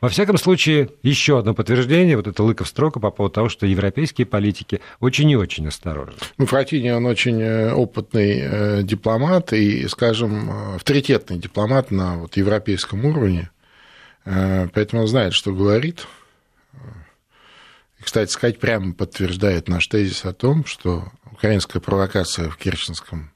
во 0.00 0.08
всяком 0.08 0.36
случае, 0.36 0.90
еще 1.02 1.38
одно 1.38 1.54
подтверждение, 1.54 2.16
вот 2.16 2.26
это 2.26 2.42
Лыков 2.42 2.68
строка 2.68 3.00
по 3.00 3.10
поводу 3.10 3.34
того, 3.34 3.48
что 3.48 3.66
европейские 3.66 4.26
политики 4.26 4.80
очень 5.00 5.30
и 5.30 5.36
очень 5.36 5.66
осторожны. 5.68 6.14
Ну, 6.38 6.46
Фратини, 6.46 6.90
он 6.90 7.06
очень 7.06 7.40
э, 7.40 7.72
опытный 7.72 8.40
э, 8.40 8.82
дипломат 8.82 9.52
и, 9.52 9.88
скажем, 9.88 10.50
авторитетный 10.76 11.38
дипломат 11.38 11.90
на 11.90 12.18
вот 12.18 12.36
европейском 12.36 13.04
уровне, 13.04 13.50
поэтому 14.24 15.02
он 15.02 15.08
знает, 15.08 15.34
что 15.34 15.52
говорит. 15.52 16.06
Кстати 18.04 18.30
сказать, 18.30 18.60
прямо 18.60 18.92
подтверждает 18.92 19.68
наш 19.68 19.86
тезис 19.86 20.24
о 20.24 20.32
том, 20.32 20.64
что 20.64 21.10
украинская 21.30 21.80
провокация 21.80 22.50
в 22.50 22.56
Керченском 22.56 23.32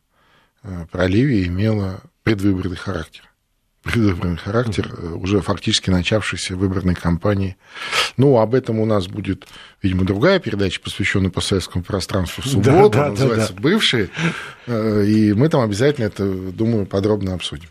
проливе 0.90 1.46
имела 1.46 2.02
предвыборный 2.22 2.76
характер 2.76 3.28
предвыборный 3.82 4.36
характер 4.36 4.94
уже 5.14 5.40
фактически 5.40 5.88
начавшейся 5.90 6.56
выборной 6.56 6.94
кампании. 6.94 7.56
Ну, 8.16 8.38
об 8.38 8.54
этом 8.54 8.80
у 8.80 8.84
нас 8.84 9.06
будет, 9.06 9.46
видимо, 9.82 10.04
другая 10.04 10.40
передача, 10.40 10.80
посвященная 10.80 11.30
постсоветскому 11.30 11.84
пространству 11.84 12.42
в 12.42 12.46
субботу, 12.46 12.98
да, 12.98 13.04
да, 13.04 13.10
называется 13.10 13.52
да, 13.52 13.54
да. 13.54 13.62
«Бывшие», 13.62 14.10
э, 14.66 15.04
и 15.06 15.32
мы 15.32 15.48
там 15.48 15.62
обязательно 15.62 16.06
это, 16.06 16.30
думаю, 16.30 16.86
подробно 16.86 17.34
обсудим. 17.34 17.68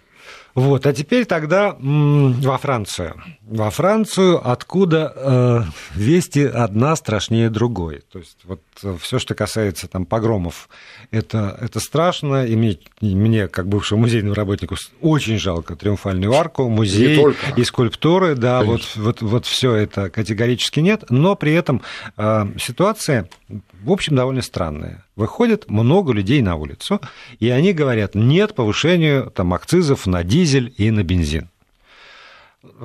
Вот, 0.58 0.88
а 0.88 0.94
теперь 0.94 1.26
тогда 1.26 1.76
во 1.80 2.58
Францию. 2.58 3.22
Во 3.44 3.70
Францию, 3.70 4.42
откуда 4.44 5.14
э, 5.16 5.62
вести 5.94 6.46
одна 6.46 6.96
страшнее 6.96 7.52
другой. 7.52 8.02
То 8.12 8.18
есть 8.18 8.40
вот 8.44 8.62
э, 8.82 8.98
все, 9.00 9.20
что 9.20 9.36
касается 9.36 9.88
там 9.88 10.08
погромов, 10.08 10.68
это, 11.12 11.56
это 11.62 11.80
страшно. 11.80 12.44
И 12.48 12.56
мне, 12.56 12.80
и 13.02 13.16
мне, 13.16 13.48
как 13.48 13.68
бывшему 13.68 14.02
музейному 14.02 14.34
работнику, 14.34 14.78
очень 15.00 15.38
жалко 15.38 15.76
Триумфальную 15.76 16.34
арку, 16.34 16.68
музей 16.70 17.24
и 17.56 17.64
скульптуры. 17.64 18.34
Да, 18.34 18.64
вот, 18.64 18.82
вот, 18.96 19.22
вот 19.22 19.46
все 19.46 19.76
это 19.76 20.10
категорически 20.10 20.80
нет. 20.80 21.04
Но 21.12 21.36
при 21.36 21.54
этом 21.54 21.84
э, 22.18 22.48
ситуация, 22.58 23.30
в 23.50 23.92
общем, 23.92 24.16
довольно 24.16 24.42
странная 24.42 25.06
выходит 25.16 25.70
много 25.70 26.14
людей 26.14 26.42
на 26.42 26.56
улицу, 26.56 27.00
и 27.40 27.50
они 27.50 27.74
говорят, 27.74 28.16
нет 28.16 28.56
повышению 28.56 29.32
там, 29.32 29.54
акцизов 29.54 30.06
на 30.06 30.24
дизель 30.24 30.74
и 30.78 30.92
на 30.92 31.04
бензин. 31.04 31.50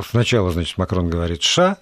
Сначала, 0.08 0.52
значит, 0.52 0.78
Макрон 0.78 1.10
говорит 1.10 1.42
«ша», 1.42 1.78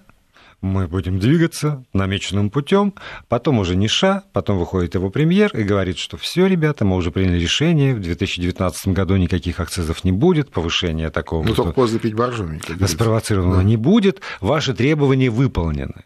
мы 0.61 0.87
будем 0.87 1.17
двигаться 1.17 1.83
намеченным 1.91 2.51
путем, 2.51 2.93
потом 3.27 3.57
уже 3.57 3.75
не 3.75 3.87
ша, 3.87 4.23
потом 4.31 4.59
выходит 4.59 4.93
его 4.93 5.09
премьер 5.09 5.49
и 5.57 5.63
говорит, 5.63 5.97
что 5.97 6.17
все, 6.17 6.45
ребята, 6.45 6.85
мы 6.85 6.97
уже 6.97 7.09
приняли 7.11 7.39
решение, 7.39 7.95
в 7.95 7.99
2019 7.99 8.89
году 8.89 9.15
никаких 9.15 9.59
акцизов 9.59 10.03
не 10.03 10.11
будет, 10.11 10.51
повышения 10.51 11.09
такого... 11.09 11.43
Ну, 11.43 11.55
только 11.55 11.73
поздно 11.73 11.97
пить 11.97 12.13
боржоми. 12.13 12.61
Спровоцированного 12.85 13.63
да. 13.63 13.63
не 13.63 13.75
будет, 13.75 14.21
ваши 14.39 14.75
требования 14.75 15.31
выполнены. 15.31 16.05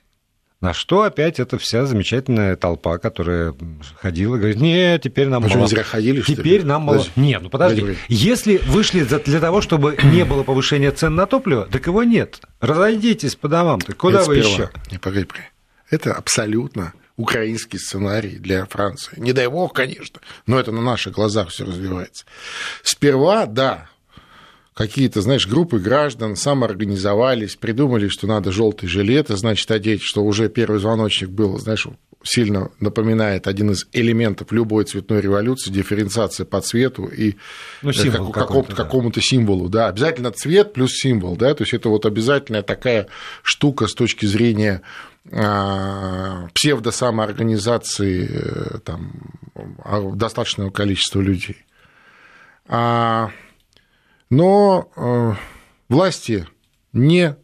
На 0.65 0.73
что 0.73 1.03
опять 1.03 1.39
эта 1.39 1.59
вся 1.59 1.85
замечательная 1.85 2.55
толпа, 2.55 2.97
которая 2.97 3.53
ходила, 4.01 4.37
говорит, 4.37 4.59
нет, 4.59 5.03
теперь 5.03 5.27
нам 5.27 5.43
Почему 5.43 5.59
мало. 5.59 5.69
зря 5.69 5.83
ходили, 5.83 6.21
что 6.21 6.35
Теперь 6.35 6.61
ли? 6.61 6.63
нам 6.63 6.81
мало. 6.81 6.97
Подожди. 6.97 7.21
Нет, 7.21 7.41
ну 7.43 7.49
подожди. 7.51 7.81
Подожди. 7.81 7.99
Если 8.09 8.57
вышли 8.65 9.03
для 9.03 9.39
того, 9.39 9.61
чтобы 9.61 9.95
не 10.05 10.25
было 10.25 10.41
повышения 10.41 10.89
цен 10.89 11.13
на 11.13 11.27
топливо, 11.27 11.67
так 11.71 11.85
его 11.85 12.01
нет. 12.01 12.39
Разойдитесь 12.61 13.35
по 13.35 13.47
домам. 13.47 13.79
Так 13.79 13.95
куда 13.95 14.21
Это 14.21 14.27
вы 14.27 14.37
еще? 14.37 14.71
Не, 14.91 14.97
погоди, 14.97 15.25
погоди. 15.25 15.45
Это 15.91 16.13
абсолютно 16.15 16.93
украинский 17.15 17.77
сценарий 17.77 18.37
для 18.37 18.65
Франции. 18.65 19.19
Не 19.19 19.33
дай 19.33 19.45
бог, 19.45 19.71
конечно, 19.71 20.19
но 20.47 20.59
это 20.59 20.71
на 20.71 20.81
наших 20.81 21.13
глазах 21.13 21.49
все 21.49 21.63
развивается. 21.63 22.25
Сперва, 22.81 23.45
да, 23.45 23.87
какие-то, 24.75 25.21
знаешь, 25.21 25.47
группы 25.47 25.79
граждан 25.79 26.35
самоорганизовались, 26.35 27.55
придумали, 27.55 28.09
что 28.09 28.27
надо 28.27 28.51
желтый 28.51 28.89
жилет, 28.89 29.29
значит, 29.29 29.71
одеть, 29.71 30.01
что 30.03 30.23
уже 30.23 30.49
первый 30.49 30.79
звоночек 30.79 31.29
был, 31.29 31.57
знаешь, 31.57 31.87
сильно 32.23 32.71
напоминает 32.79 33.47
один 33.47 33.71
из 33.71 33.87
элементов 33.93 34.51
любой 34.51 34.83
цветной 34.83 35.21
революции, 35.21 35.71
дифференциация 35.71 36.45
по 36.45 36.59
цвету 36.59 37.05
и 37.05 37.35
ну, 37.83 37.91
э, 37.91 38.11
как, 38.11 38.31
какому-то, 38.33 38.75
да. 38.75 38.83
какому-то 38.83 39.21
символу. 39.21 39.69
Да, 39.69 39.87
обязательно 39.87 40.31
цвет 40.31 40.73
плюс 40.73 40.91
символ, 40.91 41.37
да, 41.37 41.53
то 41.53 41.63
есть 41.63 41.73
это 41.73 41.87
вот 41.87 42.05
обязательная 42.05 42.61
такая 42.61 43.07
штука 43.43 43.87
с 43.87 43.93
точки 43.93 44.25
зрения 44.25 44.81
а, 45.31 46.49
псевдосамоорганизации 46.53 48.29
э, 48.29 48.79
там, 48.83 49.13
а, 49.83 50.01
достаточного 50.13 50.69
количества 50.69 51.21
людей. 51.21 51.63
А 52.67 53.31
но 54.29 54.89
э, 54.95 55.33
власти 55.89 56.47
не 56.93 57.35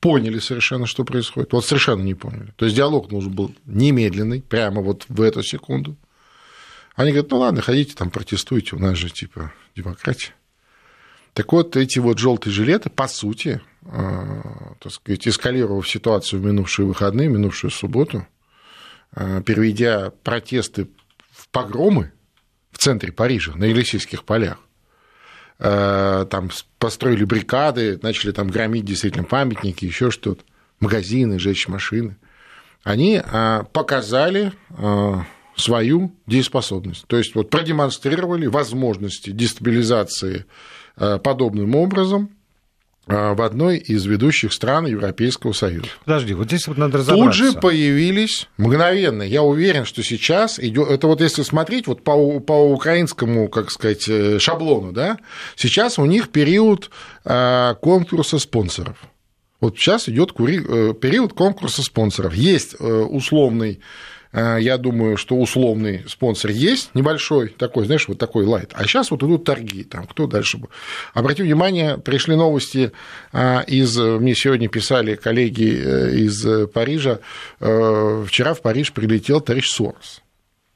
поняли 0.00 0.40
совершенно, 0.40 0.86
что 0.86 1.04
происходит. 1.04 1.52
Вот 1.52 1.64
совершенно 1.64 2.02
не 2.02 2.14
поняли. 2.14 2.52
То 2.56 2.64
есть 2.64 2.76
диалог 2.76 3.10
нужен 3.10 3.32
был 3.32 3.54
немедленный, 3.66 4.42
прямо 4.42 4.82
вот 4.82 5.06
в 5.08 5.20
эту 5.22 5.42
секунду. 5.42 5.96
Они 6.96 7.12
говорят, 7.12 7.30
ну 7.30 7.38
ладно, 7.38 7.62
ходите 7.62 7.94
там, 7.94 8.10
протестуйте, 8.10 8.76
у 8.76 8.78
нас 8.78 8.98
же 8.98 9.10
типа 9.10 9.52
демократия. 9.76 10.34
Так 11.34 11.52
вот, 11.52 11.76
эти 11.76 11.98
вот 11.98 12.18
желтые 12.18 12.52
жилеты, 12.52 12.90
по 12.90 13.08
сути, 13.08 13.62
э, 13.82 14.42
так 14.80 14.92
сказать, 14.92 15.26
эскалировав 15.26 15.88
ситуацию 15.88 16.42
в 16.42 16.44
минувшие 16.44 16.84
выходные, 16.84 17.30
в 17.30 17.32
минувшую 17.32 17.70
субботу, 17.70 18.26
э, 19.14 19.42
переведя 19.46 20.10
протесты 20.24 20.88
в 21.30 21.48
погромы 21.48 22.12
в 22.70 22.78
центре 22.78 23.12
Парижа, 23.12 23.54
на 23.54 23.64
Елисейских 23.64 24.24
полях, 24.24 24.58
там 25.62 26.50
построили 26.78 27.24
бригады, 27.24 27.98
начали 28.02 28.32
там 28.32 28.48
громить 28.48 28.84
действительно 28.84 29.24
памятники, 29.24 29.84
еще 29.84 30.10
что-то, 30.10 30.42
магазины, 30.80 31.38
жечь 31.38 31.68
машины, 31.68 32.16
они 32.82 33.22
э, 33.22 33.64
показали 33.72 34.52
э, 34.70 35.14
свою 35.54 36.12
дееспособность. 36.26 37.06
То 37.06 37.16
есть 37.16 37.36
вот 37.36 37.48
продемонстрировали 37.50 38.46
возможности 38.46 39.30
дестабилизации 39.30 40.46
подобным 40.96 41.74
образом 41.74 42.28
в 43.06 43.44
одной 43.44 43.78
из 43.78 44.06
ведущих 44.06 44.52
стран 44.52 44.86
Европейского 44.86 45.52
Союза. 45.52 45.88
Подожди, 46.04 46.34
вот 46.34 46.46
здесь 46.46 46.68
вот 46.68 46.78
надо 46.78 46.98
разобраться. 46.98 47.24
Тут 47.24 47.34
же 47.34 47.58
появились 47.58 48.48
мгновенно. 48.58 49.22
Я 49.22 49.42
уверен, 49.42 49.84
что 49.84 50.02
сейчас 50.02 50.60
идет. 50.60 50.88
Это 50.88 51.08
вот 51.08 51.20
если 51.20 51.42
смотреть 51.42 51.88
вот 51.88 52.04
по, 52.04 52.38
по 52.40 52.52
украинскому, 52.52 53.48
как 53.48 53.70
сказать, 53.70 54.08
э, 54.08 54.38
шаблону, 54.38 54.92
да, 54.92 55.18
сейчас 55.56 55.98
у 55.98 56.04
них 56.04 56.30
период 56.30 56.90
э, 57.24 57.74
конкурса 57.80 58.38
спонсоров. 58.38 58.96
Вот 59.60 59.76
сейчас 59.76 60.08
идет 60.08 60.32
э, 60.38 60.94
период 60.94 61.32
конкурса 61.32 61.82
спонсоров. 61.82 62.34
Есть 62.34 62.76
условный 62.78 63.80
Э, 63.80 63.82
я 64.32 64.78
думаю, 64.78 65.16
что 65.16 65.36
условный 65.36 66.04
спонсор 66.08 66.50
есть, 66.50 66.90
небольшой, 66.94 67.48
такой, 67.48 67.84
знаешь, 67.86 68.08
вот 68.08 68.18
такой 68.18 68.44
лайт. 68.44 68.70
А 68.74 68.84
сейчас 68.84 69.10
вот 69.10 69.22
идут 69.22 69.44
торги, 69.44 69.84
там, 69.84 70.06
кто 70.06 70.26
дальше 70.26 70.58
будет. 70.58 70.70
Обратите 71.14 71.44
внимание, 71.44 71.98
пришли 71.98 72.34
новости 72.34 72.92
э, 73.32 73.64
из, 73.66 73.96
мне 73.98 74.34
сегодня 74.34 74.68
писали 74.68 75.16
коллеги 75.16 75.82
э, 75.84 76.14
из 76.16 76.68
Парижа, 76.68 77.20
вчера 77.58 78.54
в 78.54 78.62
Париж 78.62 78.92
прилетел 78.92 79.40
товарищ 79.40 79.68
Сорос. 79.68 80.22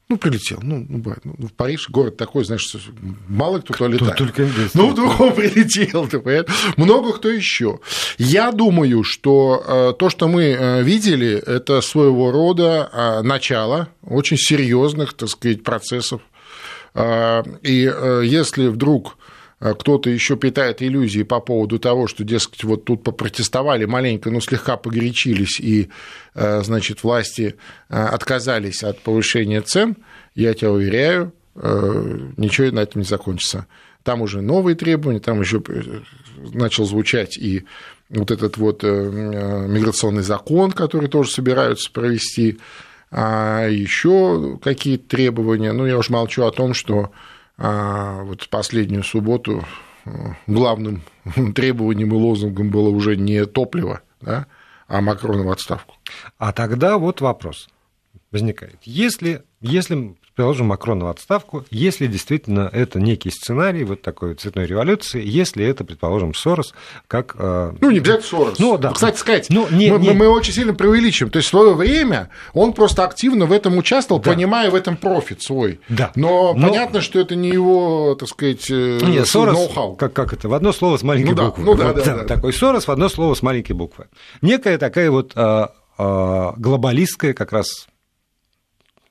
Ну, 0.09 0.17
прилетел. 0.17 0.59
Ну, 0.61 0.85
ну, 0.87 0.99
бывает. 0.99 1.19
Ну, 1.25 1.47
в 1.47 1.53
Париж 1.53 1.89
город 1.89 2.15
такой, 2.15 2.45
знаешь, 2.45 2.77
мало 3.27 3.59
кто 3.59 3.73
туда 3.73 3.89
летает. 3.89 4.17
Только 4.17 4.47
ну, 4.73 4.91
вдруг 4.91 5.19
он 5.19 5.33
прилетел, 5.35 6.07
ты 6.07 6.19
понимаешь? 6.19 6.45
Много 6.77 7.11
кто 7.11 7.29
еще. 7.29 7.79
Я 8.17 8.53
думаю, 8.53 9.03
что 9.03 9.63
э, 9.67 9.93
то, 9.99 10.09
что 10.09 10.29
мы 10.29 10.43
э, 10.43 10.81
видели, 10.83 11.33
это 11.45 11.81
своего 11.81 12.31
рода 12.31 12.89
э, 12.91 13.21
начало 13.21 13.89
очень 14.01 14.37
серьезных, 14.37 15.13
так 15.13 15.27
сказать, 15.29 15.63
процессов. 15.63 16.21
И 17.61 17.93
если 18.23 18.67
вдруг 18.67 19.17
кто-то 19.59 20.09
еще 20.09 20.37
питает 20.37 20.81
иллюзии 20.81 21.23
по 21.23 21.39
поводу 21.39 21.79
того, 21.79 22.07
что, 22.07 22.23
дескать, 22.23 22.63
вот 22.63 22.85
тут 22.85 23.03
попротестовали 23.03 23.85
маленько, 23.85 24.29
но 24.29 24.39
слегка 24.39 24.77
погорячились, 24.77 25.59
и, 25.59 25.89
значит, 26.35 27.03
власти 27.03 27.55
отказались 27.89 28.83
от 28.83 28.99
повышения 28.99 29.61
цен, 29.61 29.97
я 30.35 30.53
тебя 30.53 30.71
уверяю, 30.71 31.33
ничего 31.55 32.71
на 32.71 32.81
этом 32.81 33.01
не 33.01 33.07
закончится. 33.07 33.65
Там 34.03 34.21
уже 34.21 34.41
новые 34.41 34.75
требования, 34.75 35.19
там 35.19 35.41
еще 35.41 35.63
начал 36.53 36.85
звучать 36.85 37.37
и 37.37 37.65
вот 38.09 38.29
этот 38.29 38.57
вот 38.57 38.83
миграционный 38.83 40.21
закон, 40.21 40.71
который 40.71 41.09
тоже 41.09 41.31
собираются 41.31 41.91
провести, 41.91 42.59
а 43.09 43.67
еще 43.67 44.59
какие-то 44.63 45.09
требования. 45.09 45.71
Ну, 45.71 45.85
я 45.85 45.97
уж 45.97 46.09
молчу 46.09 46.43
о 46.43 46.51
том, 46.51 46.73
что 46.73 47.03
а, 47.03 47.09
вот 47.57 48.47
последнюю 48.49 49.03
субботу 49.03 49.65
э, 50.05 50.09
главным 50.45 51.01
требованием 51.55 52.09
и 52.09 52.15
лозунгом 52.15 52.69
было 52.69 52.89
уже 52.89 53.15
не 53.17 53.45
топливо, 53.45 54.01
да, 54.21 54.45
а 54.87 55.01
Макрона 55.01 55.43
в 55.43 55.51
отставку. 55.51 55.95
А 56.37 56.53
тогда 56.53 56.97
вот 56.97 57.21
вопрос 57.21 57.67
возникает. 58.31 58.77
Если, 58.83 59.43
если 59.59 60.15
положим 60.37 60.67
Макрона 60.67 61.05
в 61.05 61.07
отставку, 61.09 61.65
если 61.71 62.05
действительно 62.05 62.69
это 62.71 62.99
некий 62.99 63.31
сценарий 63.31 63.83
вот 63.83 64.03
такой 64.03 64.35
цветной 64.35 64.67
революции, 64.67 65.21
если 65.25 65.65
это, 65.65 65.83
предположим, 65.83 66.33
Сорос, 66.35 66.73
как... 67.07 67.35
Э, 67.39 67.73
ну, 67.81 67.89
не 67.89 67.97
обязательно 67.97 68.27
Сорос. 68.27 68.59
Ну, 68.59 68.77
да. 68.77 68.91
Кстати 68.91 69.17
сказать, 69.17 69.47
ну, 69.49 69.67
не, 69.71 69.91
мы, 69.91 69.99
не... 69.99 70.11
мы 70.11 70.29
очень 70.29 70.53
сильно 70.53 70.75
преувеличим. 70.75 71.31
То 71.31 71.37
есть 71.37 71.47
в 71.47 71.49
свое 71.49 71.73
время 71.73 72.29
он 72.53 72.73
просто 72.73 73.03
активно 73.03 73.47
в 73.47 73.51
этом 73.51 73.77
участвовал, 73.77 74.21
да. 74.21 74.31
понимая 74.31 74.69
в 74.69 74.75
этом 74.75 74.95
профит 74.95 75.41
свой. 75.41 75.79
Да. 75.89 76.11
Но, 76.15 76.53
Но 76.53 76.67
понятно, 76.67 77.01
что 77.01 77.19
это 77.19 77.35
не 77.35 77.49
его, 77.49 78.15
так 78.15 78.29
сказать, 78.29 78.69
э, 78.69 78.99
Нет, 79.03 79.27
Сорос, 79.27 79.55
ноу-хау. 79.55 79.95
Как, 79.95 80.13
как 80.13 80.33
это? 80.33 80.47
В 80.47 80.53
одно 80.53 80.71
слово 80.71 80.97
с 80.97 81.03
маленькой 81.03 81.33
ну, 81.33 81.45
буквы. 81.47 81.63
Да, 81.63 81.71
ну, 81.71 81.77
да, 81.77 81.87
вот, 81.87 81.95
да, 81.95 82.03
да, 82.03 82.17
да. 82.17 82.35
Такой 82.35 82.53
Сорос 82.53 82.87
в 82.87 82.91
одно 82.91 83.09
слово 83.09 83.33
с 83.33 83.41
маленькой 83.41 83.73
буквы. 83.73 84.05
Некая 84.43 84.77
такая 84.77 85.09
вот 85.09 85.31
а, 85.35 86.53
глобалистская 86.57 87.33
как 87.33 87.51
раз 87.51 87.87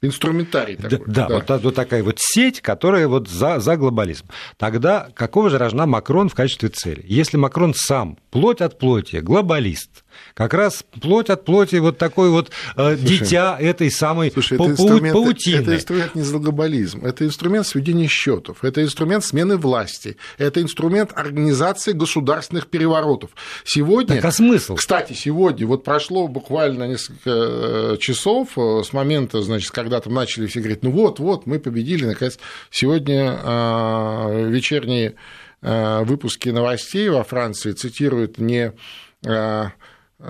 Инструментарий 0.07 0.77
такой. 0.77 1.03
Да, 1.07 1.27
да, 1.29 1.35
Вот, 1.37 1.63
вот 1.63 1.75
такая 1.75 2.03
вот 2.03 2.17
сеть, 2.19 2.61
которая 2.61 3.09
вот 3.09 3.29
за, 3.29 3.61
за 3.61 3.77
глобализм. 3.77 4.27
Тогда 4.57 5.09
какого 5.15 5.51
же 5.51 5.59
рожна 5.59 5.87
Макрон 5.87 6.29
в 6.29 6.35
качестве 6.35 6.69
цели? 6.69 7.05
Если 7.07 7.37
Макрон 7.37 7.75
сам 7.75 8.19
плоть 8.31 8.61
от 8.61 8.79
плоти, 8.79 9.17
глобалист, 9.17 10.05
как 10.35 10.55
раз 10.55 10.85
плоть 11.01 11.31
от 11.31 11.45
плоти 11.45 11.77
вот 11.77 11.99
такой 11.99 12.31
вот 12.31 12.51
э, 12.77 12.97
слушай, 12.97 13.19
дитя 13.19 13.57
этой 13.59 13.91
самой 13.91 14.31
слушай, 14.31 14.55
это 14.55 14.67
инструмент, 14.67 15.15
паутины. 15.15 15.63
Это 15.63 15.75
инструмент 15.77 16.15
не 16.15 16.23
за 16.23 16.39
глобализм, 16.39 17.05
это 17.05 17.25
инструмент 17.25 17.67
сведения 17.67 18.09
счетов, 18.09 18.65
это 18.65 18.83
инструмент 18.83 19.25
смены 19.25 19.57
власти, 19.57 20.17
это 20.39 20.63
инструмент 20.63 21.13
организации 21.15 21.93
государственных 21.93 22.69
переворотов. 22.69 23.31
Сегодня... 23.65 24.17
Так 24.17 24.25
а 24.27 24.33
смысл? 24.33 24.77
Кстати, 24.77 25.13
сегодня 25.13 25.67
вот 25.67 25.85
прошло 25.85 26.29
буквально 26.29 26.85
несколько 26.85 27.31
э, 27.31 27.97
часов 28.01 28.51
э, 28.57 28.83
с 28.85 28.93
момента, 28.93 29.43
значит, 29.43 29.71
когда 29.71 30.01
там 30.01 30.15
начали 30.15 30.47
все 30.47 30.61
говорить, 30.61 30.83
ну 30.83 30.91
вот, 30.91 31.19
вот, 31.19 31.47
мы 31.47 31.59
победили, 31.59 32.05
наконец. 32.05 32.39
Сегодня 32.71 33.39
э, 33.43 34.49
вечерние 34.49 35.15
э, 35.63 36.05
выпуски 36.05 36.49
новостей 36.51 37.09
во 37.09 37.25
Франции 37.25 37.73
цитируют 37.73 38.39
не 38.39 38.73
э, 39.25 39.65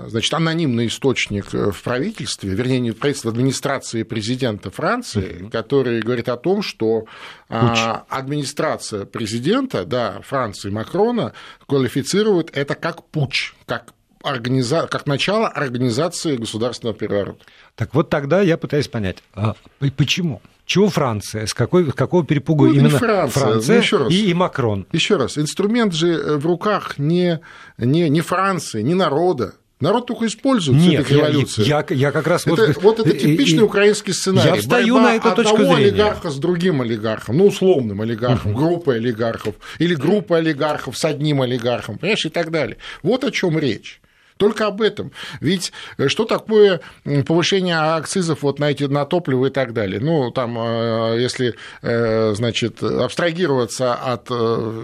значит, 0.07 0.33
анонимный 0.33 0.87
источник 0.87 1.53
в 1.53 1.81
правительстве, 1.83 2.51
вернее, 2.51 2.79
не 2.79 2.91
в 2.91 2.97
правительстве, 2.97 3.31
в 3.31 3.33
администрации 3.33 4.03
президента 4.03 4.69
Франции, 4.71 5.41
mm-hmm. 5.41 5.51
который 5.51 6.01
говорит 6.01 6.29
о 6.29 6.37
том, 6.37 6.61
что 6.61 7.05
Пуч. 7.47 7.79
администрация 8.09 9.05
президента, 9.05 9.85
да, 9.85 10.21
Франции 10.21 10.69
Макрона 10.69 11.33
квалифицирует 11.67 12.55
это 12.55 12.75
как 12.75 13.05
путь, 13.05 13.53
как 13.65 13.93
организа... 14.23 14.87
как 14.87 15.05
начало 15.05 15.47
организации 15.47 16.35
государственного 16.37 16.97
переворота. 16.97 17.45
Так 17.75 17.93
вот 17.93 18.09
тогда 18.09 18.41
я 18.41 18.57
пытаюсь 18.57 18.87
понять, 18.87 19.23
а 19.33 19.55
почему? 19.95 20.41
Чего 20.65 20.89
Франция? 20.89 21.45
С, 21.45 21.53
какой, 21.53 21.89
какого 21.93 22.25
перепугу 22.25 22.65
ну, 22.65 22.73
именно 22.73 22.89
Франция, 22.89 23.41
Франция 23.41 23.75
ну, 23.75 23.81
еще 23.81 23.97
раз, 23.97 24.11
и, 24.11 24.29
и 24.29 24.33
Макрон? 24.33 24.85
Еще 24.91 25.15
раз, 25.15 25.37
инструмент 25.37 25.93
же 25.93 26.37
в 26.37 26.45
руках 26.45 26.97
не, 26.97 27.39
не, 27.77 28.09
не 28.09 28.19
Франции, 28.19 28.81
не 28.81 28.93
народа, 28.93 29.53
Народ 29.79 30.07
только 30.07 30.25
использует 30.25 30.79
Нет, 30.79 31.01
этой 31.01 31.17
революции. 31.17 31.63
Я, 31.63 31.85
я, 31.89 31.95
я 31.95 32.11
как 32.11 32.25
раз 32.25 32.47
это, 32.47 32.55
вот... 32.55 32.81
Вот 32.81 32.99
это 32.99 33.15
типичный 33.15 33.59
и, 33.59 33.61
украинский 33.61 34.11
сценарий. 34.11 34.49
Я 34.49 34.55
встаю 34.55 34.95
Борьба 34.95 35.09
на 35.09 35.15
эту 35.15 35.35
точку 35.35 35.55
одного 35.55 35.75
зрения. 35.75 35.91
олигарха 35.91 36.29
с 36.31 36.37
другим 36.37 36.81
олигархом, 36.81 37.37
ну, 37.37 37.45
условным 37.45 38.01
олигархом, 38.01 38.53
угу. 38.53 38.59
группой 38.59 38.95
олигархов, 38.95 39.55
или 39.77 39.93
группой 39.93 40.39
олигархов 40.39 40.97
с 40.97 41.05
одним 41.05 41.43
олигархом, 41.43 41.99
понимаешь, 41.99 42.25
и 42.25 42.29
так 42.29 42.49
далее. 42.49 42.77
Вот 43.03 43.23
о 43.23 43.29
чем 43.29 43.59
речь. 43.59 44.01
Только 44.37 44.67
об 44.67 44.81
этом. 44.81 45.11
Ведь 45.41 45.73
э, 45.97 46.07
что 46.07 46.25
такое 46.25 46.81
повышение 47.25 47.77
акцизов 47.77 48.43
вот 48.43 48.59
на, 48.59 48.71
эти, 48.71 48.83
на 48.83 49.05
топливо 49.05 49.47
и 49.47 49.49
так 49.49 49.73
далее? 49.73 49.99
Ну, 49.99 50.31
там, 50.31 50.57
э, 50.59 51.17
если, 51.19 51.55
э, 51.81 52.33
значит, 52.35 52.81
абстрагироваться 52.83 53.95
от 53.95 54.29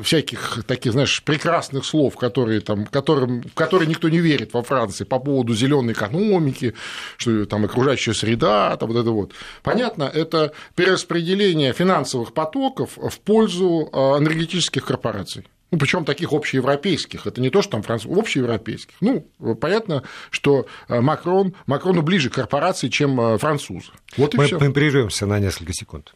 всяких 0.03 0.63
таких, 0.65 0.93
знаешь, 0.93 1.23
прекрасных 1.23 1.85
слов, 1.85 2.17
которые, 2.17 2.61
там, 2.61 2.85
которым, 2.85 3.43
которые 3.53 3.87
никто 3.87 4.09
не 4.09 4.19
верит 4.19 4.53
во 4.53 4.63
Франции 4.63 5.03
по 5.03 5.19
поводу 5.19 5.53
зеленой 5.53 5.93
экономики, 5.93 6.73
что 7.17 7.45
там 7.45 7.65
окружающая 7.65 8.13
среда, 8.13 8.75
там 8.77 8.89
вот 8.89 8.99
это 8.99 9.11
вот. 9.11 9.31
Понятно, 9.61 10.03
это 10.03 10.53
перераспределение 10.75 11.73
финансовых 11.73 12.33
потоков 12.33 12.91
в 12.97 13.19
пользу 13.19 13.89
энергетических 13.93 14.83
корпораций. 14.85 15.45
Ну, 15.73 15.79
причем 15.79 16.05
таких 16.05 16.33
общеевропейских. 16.33 17.25
Это 17.25 17.41
не 17.41 17.49
то, 17.49 17.63
что 17.63 17.71
там 17.71 17.81
француз, 17.81 18.15
общеевропейских. 18.15 18.93
Ну, 19.01 19.21
понятно, 19.59 20.03
что 20.29 20.67
э, 20.87 21.01
Макрон, 21.01 21.55
Макрону 21.65 22.03
ближе 22.03 22.29
к 22.29 22.35
корпорации, 22.35 22.89
чем 22.89 23.19
э, 23.19 23.37
француз. 23.39 23.91
Вот 24.15 24.35
и 24.35 24.37
Мы, 24.37 24.45
все. 24.45 24.59
мы 24.59 24.71
прервемся 24.71 25.25
на 25.25 25.39
несколько 25.39 25.73
секунд. 25.73 26.13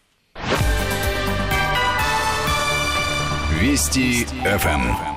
Вести 3.60 4.28
ФМ. 4.46 5.17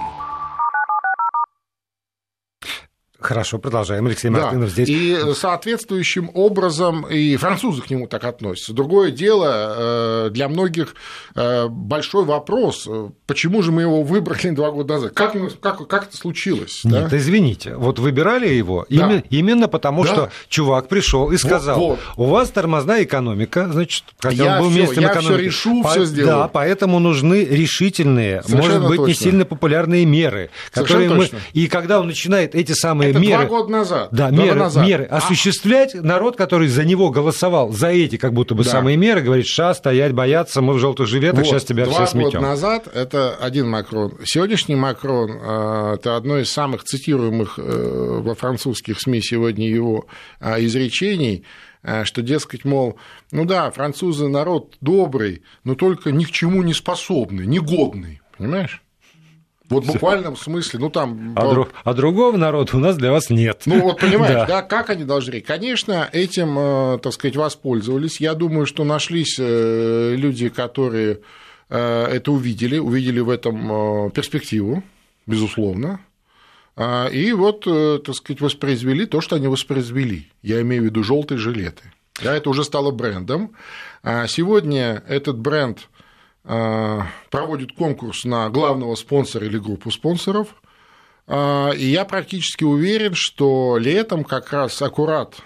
Хорошо, 3.21 3.59
продолжаем. 3.59 4.07
Алексей 4.07 4.31
Мартынов 4.31 4.75
да. 4.75 4.83
здесь. 4.83 4.89
И 4.89 5.19
соответствующим 5.35 6.31
образом 6.33 7.07
и 7.07 7.37
французы 7.37 7.83
к 7.83 7.91
нему 7.91 8.07
так 8.07 8.25
относятся. 8.25 8.73
Другое 8.73 9.11
дело, 9.11 10.27
э, 10.27 10.31
для 10.31 10.49
многих 10.49 10.95
э, 11.35 11.67
большой 11.69 12.25
вопрос, 12.25 12.89
почему 13.27 13.63
же 13.63 13.73
мы 13.73 13.83
его 13.83 14.03
выбрали 14.03 14.51
два 14.55 14.71
года 14.71 14.95
назад? 14.95 15.13
Как, 15.13 15.35
как, 15.61 15.87
как 15.87 16.09
это 16.09 16.17
случилось? 16.17 16.81
Нет, 16.85 17.11
да? 17.11 17.17
извините, 17.17 17.77
вот 17.77 17.99
выбирали 17.99 18.49
его 18.49 18.87
да. 18.89 18.97
именно, 18.97 19.23
именно 19.29 19.69
потому, 19.69 20.05
да. 20.05 20.09
что 20.09 20.31
чувак 20.49 20.89
пришел 20.89 21.31
и 21.31 21.37
сказал, 21.37 21.79
вот, 21.79 21.99
вот. 22.17 22.27
у 22.27 22.31
вас 22.31 22.49
тормозная 22.51 23.05
экономика, 23.05 23.69
значит, 23.71 24.05
хотя 24.19 24.45
я 24.45 24.57
он 24.57 24.63
был 24.63 24.71
министром 24.71 25.05
экономики. 25.05 25.31
Я 25.31 25.37
все 25.37 25.45
решу, 25.45 25.83
По... 25.83 25.91
все 25.91 26.05
сделаю. 26.07 26.37
Да, 26.37 26.49
поэтому 26.49 26.99
нужны 26.99 27.45
решительные, 27.45 28.43
Совершенно 28.43 28.81
может 28.81 28.89
быть, 28.89 28.97
точно. 28.97 29.09
не 29.09 29.15
сильно 29.15 29.45
популярные 29.45 30.07
меры, 30.07 30.51
которые 30.73 31.11
мы... 31.11 31.29
И 31.53 31.67
когда 31.67 32.01
он 32.01 32.07
начинает 32.07 32.55
эти 32.55 32.73
самые 32.73 33.10
это 33.11 33.19
меры... 33.19 33.47
два 33.47 33.59
года 33.59 33.73
назад. 33.73 34.09
Да, 34.13 34.31
меры, 34.31 34.59
назад. 34.59 34.87
меры 34.87 35.05
а... 35.11 35.19
осуществлять. 35.19 35.95
Народ, 35.95 36.37
который 36.37 36.69
за 36.69 36.85
него 36.85 37.11
голосовал, 37.11 37.73
за 37.73 37.89
эти 37.89 38.17
как 38.17 38.33
будто 38.33 38.55
бы 38.55 38.65
да. 38.65 38.71
самые 38.71 38.97
меры, 38.97 39.21
говорит, 39.21 39.47
ша, 39.47 39.75
стоять, 39.75 40.13
бояться, 40.13 40.61
мы 40.61 40.75
в 40.75 40.79
желтых 40.79 41.07
жилетах, 41.07 41.41
вот, 41.41 41.47
сейчас 41.47 41.65
тебя 41.65 41.87
все 41.87 42.07
сметем. 42.07 42.31
Два 42.31 42.41
года 42.41 42.51
назад 42.51 42.89
это 42.93 43.37
один 43.37 43.69
Макрон. 43.69 44.19
Сегодняшний 44.25 44.77
Макрон 44.77 45.31
э,– 45.33 45.95
это 45.99 46.17
одно 46.17 46.39
из 46.39 46.51
самых 46.51 46.85
цитируемых 46.85 47.59
э, 47.59 48.21
во 48.23 48.35
французских 48.35 49.01
СМИ 49.01 49.23
сегодня 49.23 49.69
его 49.69 50.07
э, 50.41 50.65
изречений, 50.65 51.45
что, 52.05 52.21
дескать, 52.21 52.67
мол, 52.67 52.99
ну 53.33 53.47
да, 53.47 53.71
французы 53.71 54.29
народ 54.29 54.77
добрый, 54.83 55.43
но 55.65 55.75
только 55.75 56.13
ни 56.13 56.25
к 56.25 56.31
чему 56.31 56.63
не 56.63 56.75
способный, 56.75 57.47
негодный, 57.47 58.21
понимаешь? 58.37 58.83
Вот 59.71 59.85
в 59.85 59.87
буквальном 59.87 60.37
смысле, 60.37 60.81
ну 60.81 60.91
там... 60.91 61.33
А, 61.37 61.49
друг, 61.49 61.69
а 61.85 61.95
другого 61.95 62.37
народа 62.37 62.77
у 62.77 62.81
нас 62.81 62.97
для 62.97 63.13
вас 63.13 63.31
нет. 63.31 63.63
Ну 63.67 63.81
вот 63.81 64.01
понимаешь, 64.01 64.35
да. 64.35 64.47
да, 64.47 64.63
как 64.63 64.91
они 64.91 65.05
должны? 65.05 65.41
Конечно, 65.41 66.09
этим, 66.13 66.59
э, 66.59 66.99
так 66.99 67.13
сказать, 67.13 67.37
воспользовались. 67.37 68.21
Я 68.21 68.35
думаю, 68.35 68.67
что 68.67 68.83
нашлись 68.83 69.37
э, 69.39 70.15
люди, 70.17 70.49
которые 70.49 71.21
э, 71.69 72.05
это 72.07 72.33
увидели, 72.33 72.79
увидели 72.79 73.21
в 73.21 73.31
этом 73.31 74.11
перспективу, 74.11 74.83
безусловно. 75.27 76.01
А, 76.77 77.07
и 77.07 77.33
вот, 77.33 77.65
так 77.65 78.15
сказать, 78.17 78.41
воспроизвели 78.41 79.07
то, 79.07 79.21
что 79.21 79.37
они 79.37 79.47
воспроизвели. 79.47 80.27
Я 80.43 80.61
имею 80.63 80.83
в 80.83 80.85
виду 80.87 81.05
желтые 81.05 81.39
жилеты. 81.39 81.85
Да, 82.23 82.37
это 82.37 82.51
уже 82.51 82.65
стало 82.65 82.91
брендом. 82.91 83.53
А 84.03 84.27
сегодня 84.27 85.03
этот 85.07 85.39
бренд 85.39 85.89
проводит 86.43 87.73
конкурс 87.73 88.25
на 88.25 88.49
главного 88.49 88.95
спонсора 88.95 89.47
или 89.47 89.59
группу 89.59 89.91
спонсоров. 89.91 90.55
Э, 91.31 91.71
и 91.77 91.87
я 91.87 92.05
практически 92.05 92.65
уверен, 92.65 93.13
что 93.15 93.79
летом 93.79 94.25
как 94.25 94.53
раз 94.53 94.83
аккурат 94.83 95.37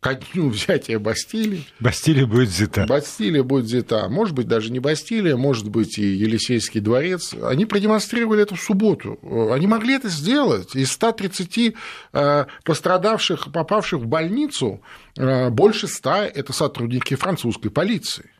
ко 0.00 0.14
дню 0.14 0.48
взятия 0.50 0.98
Бастилии. 0.98 1.66
Бастилия 1.80 2.26
будет 2.26 2.50
взята. 2.50 2.84
Бастилия 2.86 3.42
будет 3.42 3.64
взята. 3.64 4.08
Может 4.10 4.34
быть, 4.34 4.46
даже 4.46 4.70
не 4.70 4.78
Бастилия, 4.78 5.36
может 5.36 5.70
быть, 5.70 5.98
и 5.98 6.04
Елисейский 6.04 6.80
дворец. 6.80 7.34
Они 7.42 7.64
продемонстрировали 7.64 8.42
это 8.42 8.56
в 8.56 8.60
субботу. 8.60 9.18
Они 9.50 9.66
могли 9.66 9.94
это 9.94 10.10
сделать. 10.10 10.76
Из 10.76 10.92
130 10.92 11.74
э, 12.12 12.44
пострадавших, 12.64 13.50
попавших 13.52 14.00
в 14.00 14.06
больницу, 14.06 14.82
э, 15.16 15.48
больше 15.48 15.88
100– 15.88 16.10
это 16.34 16.52
сотрудники 16.52 17.14
французской 17.14 17.70
полиции 17.70 18.30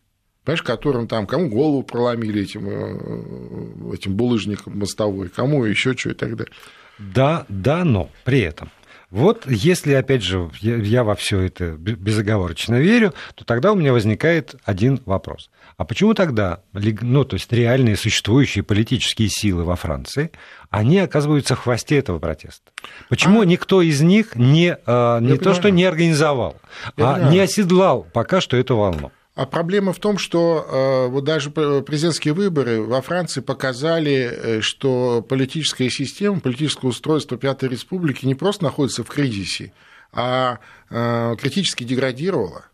понимаешь, 0.46 0.62
которым 0.62 1.08
там, 1.08 1.26
кому 1.26 1.48
голову 1.48 1.82
проломили 1.82 2.42
этим, 2.42 2.68
э, 2.68 3.94
этим 3.94 4.14
булыжником 4.14 4.78
мостовой, 4.78 5.28
кому 5.28 5.64
еще 5.64 5.96
что 5.96 6.10
и 6.10 6.14
так 6.14 6.36
далее. 6.36 6.52
Да, 6.98 7.44
да, 7.48 7.84
но 7.84 8.08
при 8.24 8.40
этом 8.40 8.70
вот 9.10 9.44
если, 9.46 9.92
опять 9.92 10.22
же, 10.22 10.50
я, 10.60 10.76
я 10.76 11.04
во 11.04 11.14
все 11.14 11.40
это 11.40 11.72
безоговорочно 11.72 12.76
верю, 12.76 13.14
то 13.34 13.44
тогда 13.44 13.72
у 13.72 13.76
меня 13.76 13.92
возникает 13.92 14.56
один 14.64 15.00
вопрос. 15.04 15.50
А 15.76 15.84
почему 15.84 16.14
тогда, 16.14 16.60
ну, 16.72 17.24
то 17.24 17.34
есть 17.34 17.52
реальные 17.52 17.96
существующие 17.96 18.64
политические 18.64 19.28
силы 19.28 19.64
во 19.64 19.76
Франции, 19.76 20.30
они 20.70 20.98
оказываются 20.98 21.54
в 21.54 21.60
хвосте 21.60 21.98
этого 21.98 22.18
протеста? 22.18 22.70
Почему 23.08 23.42
а... 23.42 23.46
никто 23.46 23.80
из 23.80 24.00
них 24.00 24.34
не, 24.36 24.76
а, 24.86 25.20
не 25.20 25.38
то, 25.38 25.54
что 25.54 25.70
не 25.70 25.84
организовал, 25.84 26.56
я 26.96 27.10
а 27.10 27.14
понимаю. 27.14 27.32
не 27.32 27.38
оседлал 27.40 28.06
пока 28.12 28.40
что 28.40 28.56
эту 28.56 28.76
волну? 28.76 29.12
А 29.36 29.44
проблема 29.44 29.92
в 29.92 29.98
том, 29.98 30.16
что 30.16 30.66
э, 30.66 31.10
вот 31.10 31.24
даже 31.24 31.50
президентские 31.50 32.32
выборы 32.32 32.80
во 32.80 33.02
Франции 33.02 33.42
показали, 33.42 34.30
э, 34.32 34.60
что 34.62 35.20
политическая 35.28 35.90
система, 35.90 36.40
политическое 36.40 36.86
устройство 36.86 37.36
Пятой 37.36 37.68
Республики 37.68 38.24
не 38.24 38.34
просто 38.34 38.64
находится 38.64 39.04
в 39.04 39.08
кризисе, 39.08 39.74
а 40.10 40.60
э, 40.88 41.36
критически 41.38 41.84
деградировало. 41.84 42.64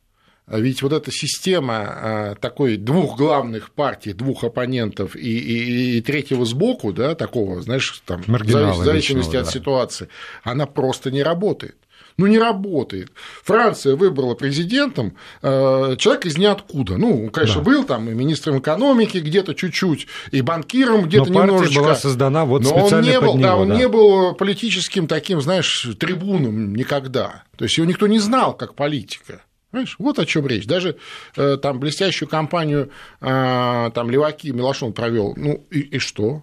Ведь 0.46 0.83
вот 0.83 0.92
эта 0.92 1.11
система 1.11 2.37
такой 2.40 2.77
двух 2.77 3.16
главных 3.16 3.70
партий, 3.70 4.12
двух 4.12 4.44
оппонентов 4.44 5.16
и, 5.16 5.20
и, 5.20 5.98
и 5.98 6.03
третьего 6.03 6.44
сбоку, 6.44 6.92
да, 6.92 7.14
такого, 7.14 7.62
знаешь, 7.62 8.03
там, 8.05 8.22
в 8.27 8.85
зависимости 8.85 9.37
от 9.37 9.46
да. 9.46 9.51
ситуации, 9.51 10.09
она 10.42 10.66
просто 10.66 11.11
не 11.11 11.22
работает. 11.22 11.77
Ну, 12.16 12.27
не 12.27 12.38
работает. 12.38 13.11
Франция 13.42 13.96
выбрала 13.96 14.35
президентом 14.35 15.16
э, 15.42 15.96
человека 15.98 16.29
из 16.29 16.38
ниоткуда. 16.38 16.96
Ну, 16.96 17.25
он, 17.25 17.31
конечно, 17.31 17.62
да. 17.62 17.70
был 17.70 17.85
там 17.85 18.09
и 18.11 18.14
министром 18.14 18.59
экономики 18.59 19.18
где-то 19.18 19.55
чуть-чуть, 19.55 20.07
и 20.31 20.40
банкиром 20.40 21.03
где-то 21.07 21.31
Но 21.31 21.44
немножечко. 21.44 21.81
была 21.81 21.94
создана 21.94 22.44
вот 22.44 22.62
Но 22.62 22.68
специально 22.68 22.96
он 22.96 23.03
не 23.03 23.20
был, 23.20 23.35
него, 23.35 23.42
да, 23.42 23.57
он 23.57 23.68
да. 23.68 23.77
не 23.77 23.88
был 23.88 24.35
политическим 24.35 25.07
таким, 25.07 25.40
знаешь, 25.40 25.88
трибуном 25.98 26.75
никогда. 26.75 27.44
То 27.57 27.64
есть 27.64 27.77
его 27.79 27.87
никто 27.87 28.07
не 28.07 28.18
знал 28.18 28.55
как 28.55 28.75
политика. 28.75 29.42
Понимаешь? 29.70 29.96
Вот 29.98 30.18
о 30.18 30.27
чем 30.27 30.46
речь. 30.46 30.66
Даже 30.66 30.96
э, 31.35 31.57
там 31.57 31.81
блестящую 31.81 32.29
кампанию 32.29 32.90
э, 33.22 33.90
там 33.94 34.11
Леваки 34.11 34.53
Милошон 34.53 34.92
провел. 34.92 35.33
Ну 35.37 35.66
и, 35.70 35.81
и 35.81 35.98
что? 35.98 36.42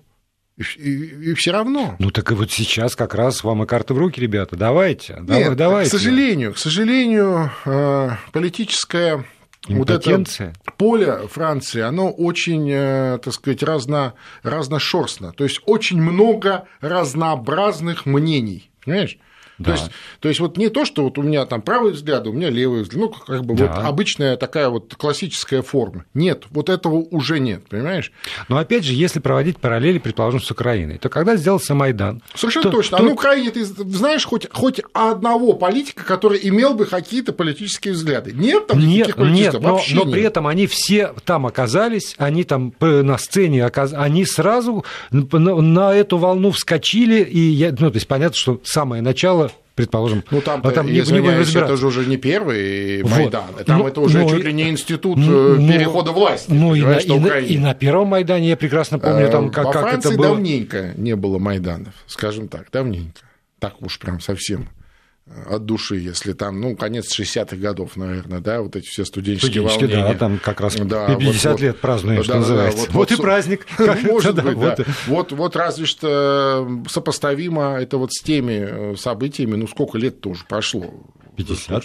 И, 0.60 0.92
и, 1.32 1.34
все 1.36 1.52
равно. 1.52 1.96
Ну 2.00 2.12
так 2.12 2.32
и 2.32 2.34
вот 2.34 2.52
сейчас 2.52 2.96
как 2.96 3.16
раз 3.16 3.44
вам 3.44 3.64
и 3.64 3.66
карты 3.66 3.94
в 3.94 3.98
руки, 3.98 4.20
ребята. 4.20 4.58
Давайте. 4.58 5.18
Нет, 5.22 5.56
давайте. 5.56 5.90
К 5.90 5.94
сожалению, 5.94 6.54
к 6.54 6.58
сожалению, 6.58 7.52
э, 7.66 8.10
политическое 8.34 9.26
вот 9.68 9.90
это 9.90 10.24
поле 10.78 11.28
Франции, 11.28 11.82
оно 11.82 12.12
очень, 12.12 12.70
э, 12.70 13.20
так 13.24 13.34
сказать, 13.34 13.64
разно, 13.64 14.14
разношерстно. 14.44 15.32
То 15.34 15.44
есть 15.44 15.62
очень 15.66 16.02
много 16.02 16.66
разнообразных 16.82 18.06
мнений. 18.06 18.72
Понимаешь? 18.84 19.18
Да. 19.60 19.66
То, 19.66 19.72
есть, 19.72 19.92
то 20.22 20.28
есть 20.30 20.40
вот 20.40 20.58
не 20.58 20.70
то, 20.70 20.86
что 20.86 21.04
вот 21.04 21.18
у 21.18 21.22
меня 21.22 21.46
там 21.46 21.62
правый 21.62 21.92
взгляд, 21.92 22.26
у 22.28 22.32
меня 22.32 22.50
левый 22.50 22.84
взгляд, 22.84 23.02
ну, 23.02 23.10
как 23.10 23.46
бы 23.46 23.56
да. 23.56 23.68
вот 23.68 23.86
обычная 23.86 24.38
такая 24.38 24.70
вот 24.70 24.96
классическая 24.96 25.62
форма. 25.62 26.06
Нет, 26.14 26.46
вот 26.50 26.70
этого 26.70 26.96
уже 26.96 27.40
нет, 27.40 27.68
понимаешь? 27.68 28.12
Но 28.48 28.58
опять 28.58 28.86
же, 28.86 28.94
если 28.94 29.20
проводить 29.20 29.58
параллели, 29.58 30.00
предположим, 30.00 30.40
с 30.40 30.50
Украиной, 30.50 30.98
то 30.98 31.10
когда 31.10 31.36
сделался 31.36 31.76
Майдан... 31.76 32.22
Совершенно 32.36 32.64
то, 32.64 32.72
точно. 32.72 32.98
То... 32.98 33.04
А 33.04 33.06
на 33.08 33.14
Украине 33.14 33.52
ты 33.52 33.66
знаешь 33.66 34.26
хоть, 34.26 34.48
хоть 34.52 34.82
одного 34.94 35.54
политика, 35.54 36.04
который 36.06 36.40
имел 36.44 36.74
бы 36.74 36.86
какие-то 36.86 37.34
политические 37.34 37.94
взгляды? 37.94 38.32
Нет 38.34 38.68
там 38.68 38.80
нет, 38.80 38.88
никаких 38.88 39.16
политических 39.18 39.54
нет, 39.54 39.62
но, 39.62 39.82
но 39.94 40.04
нет. 40.04 40.14
при 40.14 40.24
этом 40.24 40.48
они 40.48 40.68
все 40.68 41.14
там 41.26 41.46
оказались, 41.46 42.16
они 42.18 42.44
там 42.44 42.74
на 42.80 43.18
сцене 43.18 43.66
оказались, 43.66 44.02
они 44.02 44.26
сразу 44.26 44.86
на 45.12 45.94
эту 45.94 46.18
волну 46.18 46.52
вскочили, 46.52 47.22
и 47.24 47.40
я, 47.40 47.72
ну, 47.72 47.90
то 47.90 47.96
есть 47.96 48.08
понятно, 48.08 48.38
что 48.38 48.62
самое 48.64 49.02
начало 49.02 49.49
предположим. 49.80 50.24
Ну, 50.30 50.42
там, 50.42 50.62
а 50.64 50.72
там 50.72 50.88
будем 50.88 51.26
это 51.26 51.78
же 51.78 51.88
уже 51.88 52.06
не 52.06 52.18
первый 52.18 53.02
вот. 53.04 53.12
Майдан, 53.12 53.44
там 53.66 53.80
ну, 53.80 53.88
это 53.88 54.02
уже 54.02 54.20
ну, 54.20 54.30
чуть 54.30 54.44
ли 54.44 54.54
не 54.54 54.70
институт 54.70 55.18
ну, 55.18 55.56
э, 55.56 55.68
перехода 55.68 56.12
власти. 56.12 56.52
Ну, 56.52 56.76
и 56.76 56.82
на, 56.82 56.98
и, 56.98 57.20
на, 57.20 57.38
и 57.38 57.58
на 57.58 57.74
первом 57.74 58.08
Майдане 58.10 58.50
я 58.50 58.58
прекрасно 58.58 59.00
помню, 59.00 59.30
там, 59.32 59.52
как, 59.52 59.66
Во 59.66 59.72
как 59.72 59.82
Франции 59.84 60.10
это 60.10 60.18
было. 60.18 60.28
давненько 60.30 60.94
не 60.98 61.16
было 61.16 61.40
Майданов, 61.40 61.94
скажем 62.08 62.50
так, 62.50 62.68
давненько. 62.72 63.22
Так 63.60 63.82
уж 63.82 64.00
прям 64.00 64.20
совсем 64.20 64.70
от 65.48 65.66
души, 65.66 65.98
если 65.98 66.34
там, 66.34 66.60
ну, 66.60 66.76
конец 66.76 67.18
60-х 67.18 67.56
годов, 67.58 67.96
наверное, 67.96 68.40
да, 68.40 68.62
вот 68.62 68.76
эти 68.76 68.88
все 68.88 69.06
студенческие, 69.06 69.62
волнения. 69.62 69.96
да, 69.96 70.14
там 70.16 70.40
как 70.40 70.62
раз 70.62 70.76
да, 70.76 71.16
50 71.16 71.52
вот, 71.52 71.62
лет 71.62 71.80
празднуем, 71.80 72.18
да, 72.18 72.24
что 72.24 72.34
да, 72.34 72.40
называется. 72.40 72.78
Да, 72.78 72.82
вот, 72.82 72.94
вот, 72.94 73.12
вот 73.12 73.20
и 73.20 73.22
праздник. 73.22 73.68
Может 74.04 74.44
быть, 74.44 74.60
да. 74.60 74.78
Вот, 75.08 75.32
вот 75.32 75.56
разве 75.56 75.86
что 75.86 76.84
сопоставимо 76.88 77.78
это 77.80 77.98
вот 77.98 78.12
с 78.14 78.22
теми 78.22 78.94
э, 78.94 78.96
событиями, 78.96 79.56
ну, 79.56 79.68
сколько 79.68 79.98
лет 79.98 80.22
тоже 80.22 80.46
прошло? 80.48 80.94
50? 81.38 81.84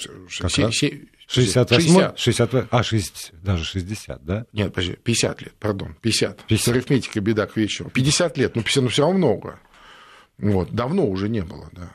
68 1.26 2.12
60, 2.16 2.68
а, 2.70 2.82
60, 2.82 3.42
даже 3.42 3.64
60, 3.64 4.24
да? 4.24 4.46
Нет, 4.52 4.74
подожди, 4.74 4.96
50 5.02 5.42
лет, 5.42 5.54
пардон, 5.58 5.96
50. 6.00 6.44
50. 6.46 6.64
С 6.64 6.68
арифметикой 6.68 7.22
беда 7.22 7.46
к 7.46 7.56
вечеру. 7.56 7.90
50 7.90 8.36
лет, 8.36 8.56
ну, 8.56 8.62
50, 8.62 8.82
ну, 8.82 8.88
все 8.90 9.02
равно 9.02 9.18
много. 9.18 9.60
Вот, 10.38 10.72
давно 10.72 11.06
уже 11.06 11.28
не 11.28 11.42
было, 11.42 11.68
да. 11.72 11.90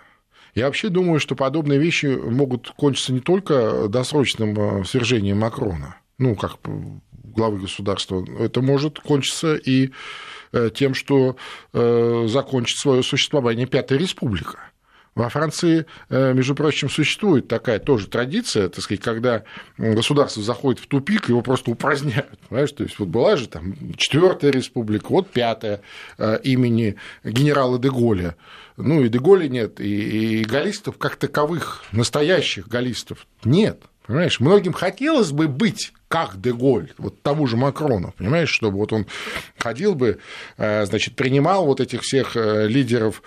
Я 0.60 0.66
вообще 0.66 0.90
думаю, 0.90 1.22
что 1.22 1.36
подобные 1.36 1.80
вещи 1.80 2.08
могут 2.08 2.72
кончиться 2.72 3.14
не 3.14 3.22
только 3.22 3.88
досрочным 3.88 4.82
э, 4.82 4.84
свержением 4.84 5.40
Макрона, 5.40 5.96
ну, 6.18 6.36
как 6.36 6.58
главы 7.24 7.60
государства, 7.60 8.26
это 8.38 8.62
может 8.62 9.00
кончиться 9.00 9.56
и 9.56 9.92
э, 10.52 10.70
тем, 10.76 10.96
что 10.96 11.38
э, 11.72 12.26
закончит 12.28 12.78
свое 12.78 13.04
существование 13.04 13.68
Пятая 13.68 13.98
Республика. 14.00 14.69
Во 15.16 15.30
Франции, 15.30 15.86
между 16.10 16.56
прочим, 16.56 16.90
существует 16.90 17.48
такая 17.48 17.80
тоже 17.80 18.08
традиция, 18.08 18.70
так 18.70 18.84
сказать, 18.84 19.02
когда 19.02 19.44
государство 19.78 20.42
заходит 20.42 20.82
в 20.82 20.88
тупик, 20.88 21.30
его 21.30 21.42
просто 21.42 21.72
упраздняют. 21.72 22.40
Понимаешь? 22.48 22.72
То 22.72 22.84
есть 22.84 23.00
вот 23.00 23.10
была 23.10 23.36
же 23.36 23.48
там 23.48 23.76
четвертая 23.98 24.52
республика, 24.52 25.08
вот 25.10 25.30
пятая 25.30 25.82
имени 26.44 26.96
генерала 27.24 27.80
де 27.80 27.90
Голля 27.90 28.36
ну 28.80 29.02
и 29.02 29.10
Деголя 29.10 29.48
нет, 29.48 29.80
и, 29.80 30.40
и 30.40 30.44
галлистов 30.46 30.98
как 30.98 31.18
таковых, 31.18 31.84
настоящих 31.92 32.68
галлистов 32.68 33.28
нет. 33.44 33.82
Понимаешь, 34.10 34.40
многим 34.40 34.74
хотелось 34.74 35.32
бы 35.32 35.48
быть 35.48 35.94
как 36.08 36.42
Деголь, 36.42 36.92
вот 36.98 37.22
тому 37.22 37.46
же 37.46 37.56
Макрону, 37.58 38.16
понимаешь, 38.18 38.50
чтобы 38.50 38.80
вот 38.80 38.92
он 38.92 39.06
ходил 39.60 39.94
бы, 39.94 40.18
э, 40.58 40.88
значит, 40.88 41.16
принимал 41.16 41.68
вот 41.68 41.80
этих 41.80 42.02
всех 42.02 42.36
э, 42.36 42.68
лидеров 42.68 43.22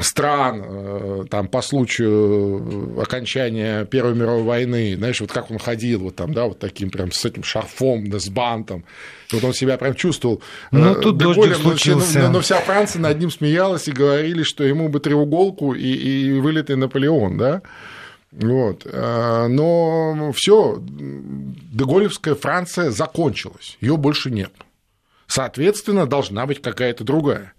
стран 0.00 0.62
э, 0.64 1.24
там 1.28 1.48
по 1.48 1.60
случаю 1.60 2.98
окончания 2.98 3.84
Первой 3.84 4.14
мировой 4.14 4.44
войны, 4.44 4.96
знаешь, 4.96 5.20
вот 5.20 5.30
как 5.30 5.50
он 5.50 5.58
ходил 5.58 6.00
вот 6.00 6.16
там, 6.16 6.32
да, 6.32 6.46
вот 6.46 6.58
таким 6.58 6.88
прям 6.88 7.12
с 7.12 7.22
этим 7.26 7.42
шарфом, 7.42 8.08
да, 8.08 8.18
с 8.18 8.30
бантом, 8.30 8.86
вот 9.32 9.44
он 9.44 9.52
себя 9.52 9.76
прям 9.76 9.94
чувствовал. 9.94 10.40
Ну, 10.70 10.94
тут 10.94 11.18
Деголем, 11.18 11.56
случился. 11.56 12.20
Но, 12.20 12.30
но 12.30 12.40
вся 12.40 12.58
Франция 12.60 13.02
над 13.02 13.20
ним 13.20 13.30
смеялась 13.30 13.86
и 13.86 13.92
говорили, 13.92 14.44
что 14.44 14.64
ему 14.64 14.88
бы 14.88 14.98
треуголку 14.98 15.74
и, 15.74 15.92
и 15.92 16.32
вылитый 16.40 16.76
Наполеон, 16.76 17.36
да, 17.36 17.60
вот. 18.32 18.86
Э, 18.86 19.46
но 19.48 20.32
все, 20.34 20.78
Деголевская 20.80 22.34
Франция 22.34 22.90
закончилась, 22.90 23.76
ее 23.80 23.96
больше 23.96 24.30
нет. 24.30 24.52
Соответственно, 25.26 26.06
должна 26.06 26.46
быть 26.46 26.60
какая-то 26.60 27.04
другая. 27.04 27.52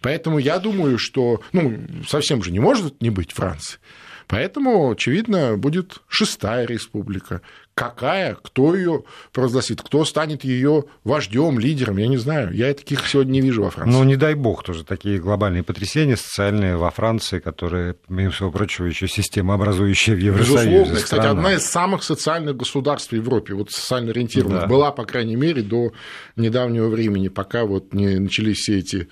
Поэтому 0.00 0.38
я 0.38 0.58
думаю, 0.58 0.98
что 0.98 1.40
ну, 1.52 1.78
совсем 2.06 2.42
же 2.42 2.50
не 2.50 2.58
может 2.60 3.00
не 3.00 3.10
быть 3.10 3.32
Франции. 3.32 3.78
Поэтому, 4.26 4.90
очевидно, 4.90 5.56
будет 5.56 6.02
шестая 6.08 6.66
республика. 6.66 7.42
Какая, 7.74 8.36
кто 8.36 8.76
ее 8.76 9.02
провозгласит, 9.32 9.82
кто 9.82 10.04
станет 10.04 10.44
ее 10.44 10.84
вождем, 11.02 11.58
лидером, 11.58 11.96
я 11.96 12.06
не 12.06 12.18
знаю. 12.18 12.52
Я 12.52 12.72
таких 12.72 13.08
сегодня 13.08 13.32
не 13.32 13.40
вижу 13.40 13.64
во 13.64 13.70
Франции. 13.70 13.92
Ну, 13.92 14.04
не 14.04 14.14
дай 14.14 14.34
бог 14.34 14.62
тоже 14.62 14.84
такие 14.84 15.18
глобальные 15.18 15.64
потрясения 15.64 16.16
социальные 16.16 16.76
во 16.76 16.92
Франции, 16.92 17.40
которые, 17.40 17.94
помимо 18.06 18.30
всего 18.30 18.52
прочего, 18.52 18.86
еще 18.86 19.08
система, 19.08 19.54
образующая 19.54 20.14
в 20.14 20.18
Евросоюзе. 20.18 20.70
Безусловно. 20.70 20.94
Кстати, 20.94 21.06
страна. 21.06 21.30
одна 21.30 21.54
из 21.54 21.64
самых 21.64 22.04
социальных 22.04 22.56
государств 22.56 23.10
в 23.10 23.16
Европе, 23.16 23.54
вот 23.54 23.72
социально 23.72 24.10
ориентированных, 24.10 24.62
да. 24.62 24.66
была, 24.68 24.92
по 24.92 25.04
крайней 25.04 25.36
мере, 25.36 25.62
до 25.62 25.92
недавнего 26.36 26.88
времени, 26.88 27.26
пока 27.26 27.64
вот 27.64 27.92
не 27.92 28.20
начались 28.20 28.58
все 28.58 28.78
эти 28.78 29.08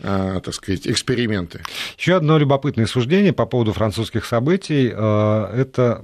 так 0.00 0.54
сказать, 0.54 0.86
эксперименты. 0.86 1.60
Еще 1.98 2.16
одно 2.16 2.38
любопытное 2.38 2.86
суждение 2.86 3.32
по 3.32 3.46
поводу 3.46 3.72
французских 3.72 4.24
событий. 4.24 4.92
Э, 4.94 5.52
это 5.54 6.02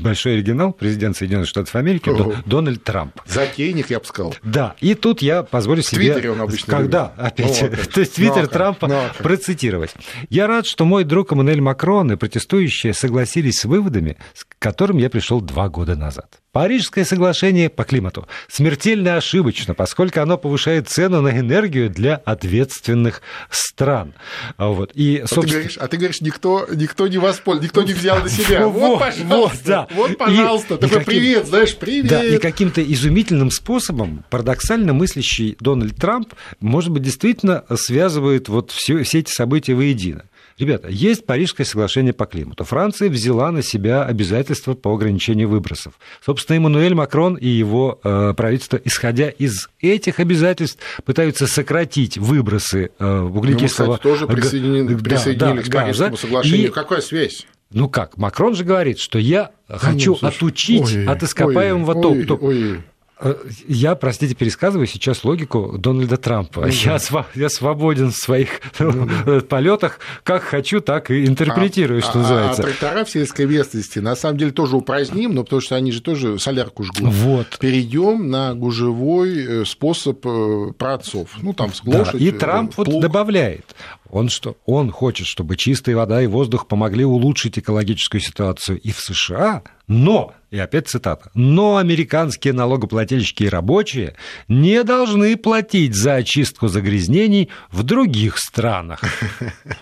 большой 0.00 0.34
оригинал, 0.34 0.72
президент 0.72 1.16
Соединенных 1.16 1.48
Штатов 1.48 1.74
Америки 1.76 2.08
О. 2.08 2.34
Дональд 2.46 2.82
Трамп. 2.82 3.20
Затейник, 3.26 3.90
я 3.90 4.00
бы 4.00 4.06
сказал. 4.06 4.34
Да, 4.42 4.74
и 4.80 4.94
тут 4.94 5.22
я 5.22 5.42
позволю 5.42 5.82
себе... 5.82 6.10
В 6.10 6.12
Твиттере 6.12 6.30
он 6.30 6.40
обычно 6.40 6.70
Когда, 6.70 7.12
любит. 7.16 7.30
опять, 7.32 7.62
ну, 7.62 7.86
то 7.94 8.00
есть 8.00 8.14
Твиттер 8.14 8.42
ну, 8.42 8.48
Трампа 8.48 8.88
ну, 8.88 9.00
процитировать. 9.18 9.94
Я 10.30 10.46
рад, 10.46 10.66
что 10.66 10.84
мой 10.84 11.04
друг 11.04 11.32
Эммануэль 11.32 11.60
Макрон 11.60 12.12
и 12.12 12.16
протестующие 12.16 12.94
согласились 12.94 13.58
с 13.60 13.64
выводами, 13.64 14.16
к 14.48 14.58
которым 14.58 14.98
я 14.98 15.10
пришел 15.10 15.40
два 15.40 15.68
года 15.68 15.96
назад. 15.96 16.41
Парижское 16.52 17.06
соглашение 17.06 17.70
по 17.70 17.84
климату 17.84 18.28
смертельно 18.46 19.16
ошибочно, 19.16 19.72
поскольку 19.72 20.20
оно 20.20 20.36
повышает 20.36 20.86
цену 20.86 21.22
на 21.22 21.30
энергию 21.30 21.88
для 21.88 22.16
ответственных 22.16 23.22
стран. 23.48 24.12
Вот. 24.58 24.92
И, 24.94 25.24
собственно... 25.26 25.40
а, 25.40 25.46
ты 25.46 25.52
говоришь, 25.52 25.76
а 25.78 25.88
ты 25.88 25.96
говоришь, 25.96 26.20
никто, 26.20 26.66
никто 26.70 27.08
не 27.08 27.16
воспользовался, 27.16 27.64
никто 27.64 27.82
не 27.82 27.94
взял 27.94 28.20
на 28.20 28.28
себя. 28.28 28.68
Вот, 28.72 29.00
пожалуйста, 29.00 29.28
вот, 29.34 29.52
да. 29.64 29.88
вот 29.94 30.18
пожалуйста, 30.18 30.74
и, 30.74 30.78
такой 30.78 30.88
и 30.88 30.98
каким... 30.98 31.04
привет, 31.04 31.46
знаешь, 31.46 31.76
привет. 31.76 32.08
Да, 32.08 32.24
и 32.24 32.38
каким-то 32.38 32.82
изумительным 32.82 33.50
способом 33.50 34.24
парадоксально 34.28 34.92
мыслящий 34.92 35.56
Дональд 35.58 35.96
Трамп, 35.96 36.34
может 36.60 36.90
быть, 36.90 37.02
действительно 37.02 37.64
связывает 37.76 38.48
вот 38.48 38.72
все, 38.72 39.02
все 39.04 39.20
эти 39.20 39.30
события 39.30 39.74
воедино. 39.74 40.24
Ребята, 40.58 40.88
есть 40.88 41.26
Парижское 41.26 41.66
соглашение 41.66 42.12
по 42.12 42.26
климату. 42.26 42.64
Франция 42.64 43.08
взяла 43.08 43.50
на 43.50 43.62
себя 43.62 44.04
обязательства 44.04 44.74
по 44.74 44.94
ограничению 44.94 45.48
выбросов. 45.48 45.94
Собственно, 46.24 46.56
Эммануэль 46.56 46.94
Макрон 46.94 47.36
и 47.36 47.48
его 47.48 48.00
э, 48.02 48.34
правительство, 48.36 48.80
исходя 48.84 49.28
из 49.28 49.68
этих 49.80 50.20
обязательств, 50.20 50.80
пытаются 51.04 51.46
сократить 51.46 52.18
выбросы 52.18 52.90
э, 52.98 53.20
углекислого... 53.20 53.92
Мы, 53.92 53.96
кстати, 53.96 54.02
тоже 54.02 54.26
присоединены, 54.26 54.94
да, 54.94 55.02
присоединились 55.02 55.68
да, 55.68 55.80
к 55.80 55.82
Парижскому 55.84 56.10
газа. 56.10 56.20
соглашению. 56.20 56.68
И... 56.68 56.72
Какая 56.72 57.00
связь? 57.00 57.46
Ну 57.72 57.88
как, 57.88 58.18
Макрон 58.18 58.54
же 58.54 58.64
говорит, 58.64 58.98
что 58.98 59.18
я 59.18 59.52
хочу 59.68 60.18
ну, 60.20 60.28
отучить 60.28 60.94
ой, 60.94 61.06
от 61.06 61.22
ископаемого 61.22 61.94
ой, 61.94 62.24
топлива. 62.26 62.82
Э, 63.24 63.36
я, 63.68 63.94
простите, 63.94 64.34
пересказываю 64.34 64.86
сейчас 64.86 65.22
логику 65.24 65.76
Дональда 65.78 66.16
Трампа. 66.16 66.62
Ну, 66.62 66.66
я, 66.66 66.98
да. 67.10 67.26
я 67.34 67.48
свободен 67.48 68.10
в 68.10 68.16
своих 68.16 68.60
ну, 68.80 69.08
да. 69.24 69.40
полетах, 69.40 70.00
как 70.24 70.42
хочу, 70.42 70.80
так 70.80 71.10
и 71.10 71.24
интерпретирую, 71.26 72.00
а, 72.00 72.02
что 72.02 72.18
а, 72.18 72.22
называется. 72.22 72.62
А 72.62 72.64
трактора 72.64 73.04
в 73.04 73.10
сельской 73.10 73.46
местности 73.46 74.00
на 74.00 74.16
самом 74.16 74.38
деле 74.38 74.50
тоже 74.50 74.76
упраздним, 74.76 75.34
но 75.34 75.44
потому 75.44 75.60
что 75.62 75.76
они 75.76 75.92
же 75.92 76.02
тоже 76.02 76.38
солярку 76.40 76.82
жгут. 76.82 77.12
Вот. 77.12 77.58
Перейдем 77.60 78.28
на 78.28 78.54
гужевой 78.54 79.62
э, 79.62 79.64
способ 79.66 80.26
э, 80.26 80.72
праотцов. 80.76 81.30
Ну, 81.40 81.52
там 81.52 81.72
с 81.72 81.84
лошадь, 81.84 82.12
да. 82.14 82.18
И 82.18 82.30
Трамп 82.32 82.74
плуг. 82.74 82.88
вот 82.88 83.00
добавляет. 83.00 83.76
Он, 84.10 84.28
что, 84.28 84.56
он 84.66 84.90
хочет, 84.90 85.26
чтобы 85.26 85.56
чистая 85.56 85.96
вода 85.96 86.20
и 86.20 86.26
воздух 86.26 86.66
помогли 86.66 87.04
улучшить 87.04 87.58
экологическую 87.58 88.20
ситуацию 88.20 88.80
и 88.80 88.90
в 88.90 88.98
США, 89.00 89.62
но, 89.86 90.34
и 90.52 90.58
опять 90.58 90.86
цитата, 90.86 91.30
но 91.34 91.78
американские 91.78 92.52
налогоплательщики 92.52 93.44
и 93.44 93.48
рабочие 93.48 94.14
не 94.48 94.84
должны 94.84 95.36
платить 95.38 95.96
за 95.96 96.16
очистку 96.16 96.68
загрязнений 96.68 97.48
в 97.70 97.82
других 97.82 98.38
странах. 98.38 99.00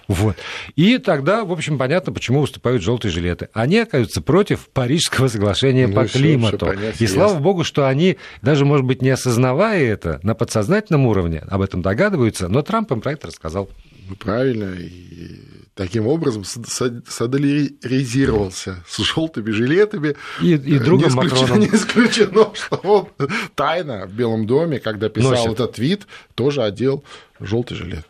Вот. 0.06 0.36
И 0.76 0.98
тогда, 0.98 1.44
в 1.44 1.52
общем, 1.52 1.78
понятно, 1.78 2.12
почему 2.12 2.40
выступают 2.40 2.82
желтые 2.82 3.10
жилеты. 3.12 3.48
Они 3.52 3.78
оказываются 3.78 4.20
против 4.20 4.68
Парижского 4.68 5.28
соглашения 5.28 5.86
ну, 5.86 5.94
по 5.94 6.06
климату. 6.06 6.66
Все, 6.66 6.92
все 6.92 7.04
и 7.04 7.06
слава 7.06 7.30
ясно. 7.30 7.42
богу, 7.42 7.64
что 7.64 7.86
они, 7.86 8.16
даже, 8.42 8.64
может 8.64 8.84
быть, 8.84 9.02
не 9.02 9.10
осознавая 9.10 9.82
это, 9.82 10.20
на 10.22 10.34
подсознательном 10.34 11.06
уровне 11.06 11.42
об 11.48 11.62
этом 11.62 11.82
догадываются, 11.82 12.48
но 12.48 12.62
Трамп 12.62 12.92
им 12.92 13.00
про 13.00 13.12
это 13.12 13.28
рассказал. 13.28 13.70
Ну, 14.08 14.16
правильно. 14.16 14.74
И 14.74 15.49
таким 15.74 16.06
образом 16.06 16.44
солидаризировался 16.44 18.84
с 18.88 18.98
желтыми 18.98 19.50
жилетами. 19.50 20.16
И, 20.40 20.54
и 20.54 20.78
другом 20.78 21.12
не 21.12 21.26
исключено, 21.26 21.54
не 21.58 21.68
исключено, 21.68 22.54
что 22.54 22.76
он 22.76 23.08
тайно 23.54 24.06
в 24.06 24.12
Белом 24.12 24.46
доме, 24.46 24.80
когда 24.80 25.08
писал 25.08 25.32
Носит. 25.32 25.52
этот 25.52 25.72
твит, 25.72 26.06
тоже 26.34 26.62
одел 26.62 27.04
желтый 27.38 27.76
жилет. 27.76 28.06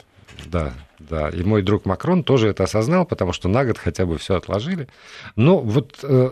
Да, 0.46 0.72
да. 0.98 1.28
И 1.30 1.42
мой 1.42 1.62
друг 1.62 1.86
Макрон 1.86 2.24
тоже 2.24 2.48
это 2.48 2.64
осознал, 2.64 3.06
потому 3.06 3.32
что 3.32 3.48
на 3.48 3.64
год 3.64 3.78
хотя 3.78 4.04
бы 4.06 4.18
все 4.18 4.36
отложили. 4.36 4.88
Но 5.36 5.58
вот, 5.58 5.98
э, 6.02 6.30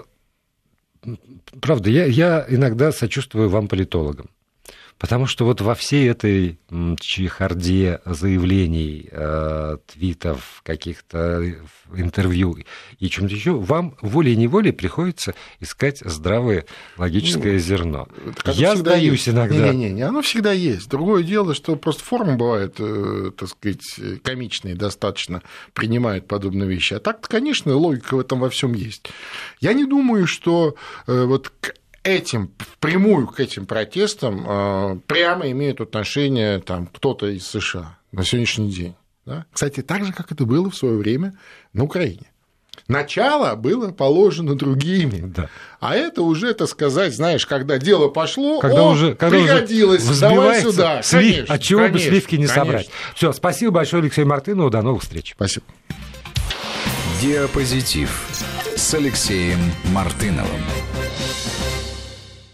правда, 1.60 1.90
я, 1.90 2.06
я 2.06 2.46
иногда 2.48 2.92
сочувствую 2.92 3.48
вам, 3.48 3.68
политологам. 3.68 4.30
Потому 4.98 5.26
что 5.26 5.44
вот 5.44 5.60
во 5.60 5.74
всей 5.74 6.08
этой 6.10 6.58
чехарде 7.00 8.00
заявлений, 8.04 9.08
э, 9.10 9.78
твитов, 9.86 10.60
каких-то 10.64 11.54
интервью 11.94 12.58
и 12.98 13.08
чем-то 13.08 13.34
еще, 13.34 13.52
вам 13.52 13.96
волей-неволей 14.02 14.72
приходится 14.72 15.34
искать 15.60 16.00
здравое 16.04 16.66
логическое 16.96 17.54
ну, 17.54 17.58
зерно. 17.58 18.08
Я 18.46 18.74
сдаюсь 18.74 19.26
есть. 19.26 19.28
иногда. 19.28 19.72
Не-не-не, 19.72 20.02
оно 20.02 20.20
всегда 20.22 20.52
есть. 20.52 20.88
Другое 20.88 21.22
дело, 21.22 21.54
что 21.54 21.76
просто 21.76 22.02
форма 22.04 22.36
бывает, 22.36 22.74
э, 22.78 23.30
так 23.36 23.48
сказать, 23.48 24.22
комичные 24.24 24.74
достаточно, 24.74 25.42
принимают 25.74 26.26
подобные 26.26 26.68
вещи. 26.68 26.94
А 26.94 27.00
так-то, 27.00 27.28
конечно, 27.28 27.74
логика 27.76 28.16
в 28.16 28.20
этом 28.20 28.40
во 28.40 28.50
всем 28.50 28.74
есть. 28.74 29.08
Я 29.60 29.74
не 29.74 29.84
думаю, 29.84 30.26
что 30.26 30.74
э, 31.06 31.24
вот 31.24 31.52
этим, 32.08 32.52
впрямую 32.58 33.26
к 33.28 33.40
этим 33.40 33.66
протестам 33.66 34.44
э, 34.46 35.00
прямо 35.06 35.50
имеют 35.50 35.80
отношение 35.80 36.60
там, 36.60 36.86
кто-то 36.86 37.26
из 37.26 37.46
США 37.46 37.98
на 38.12 38.24
сегодняшний 38.24 38.70
день. 38.70 38.94
Да? 39.26 39.44
Кстати, 39.52 39.82
так 39.82 40.04
же, 40.04 40.12
как 40.12 40.32
это 40.32 40.44
было 40.44 40.70
в 40.70 40.76
свое 40.76 40.96
время 40.96 41.38
на 41.72 41.84
Украине. 41.84 42.32
Начало 42.86 43.54
было 43.54 43.90
положено 43.90 44.56
другими. 44.56 45.20
Да. 45.26 45.50
А 45.80 45.94
это 45.94 46.22
уже, 46.22 46.54
так 46.54 46.68
сказать, 46.68 47.14
знаешь, 47.14 47.44
когда 47.44 47.76
дело 47.76 48.08
пошло, 48.08 48.60
когда 48.60 48.82
о, 48.82 48.92
уже, 48.92 49.14
когда 49.14 49.36
пригодилось, 49.36 50.08
уже 50.08 50.20
давай 50.20 50.62
сюда. 50.62 51.02
Слив, 51.02 51.34
конечно, 51.34 51.54
от 51.54 51.62
чего 51.62 51.80
конечно, 51.80 51.98
бы 51.98 52.10
сливки 52.10 52.34
не 52.36 52.46
конечно. 52.46 52.54
собрать. 52.54 52.90
Все, 53.14 53.32
спасибо 53.32 53.72
большое, 53.72 54.02
Алексей 54.02 54.24
Мартынову, 54.24 54.70
до 54.70 54.80
новых 54.80 55.02
встреч. 55.02 55.32
Спасибо. 55.36 55.66
Диапозитив 57.20 58.26
с 58.74 58.94
Алексеем 58.94 59.58
Мартыновым. 59.92 60.62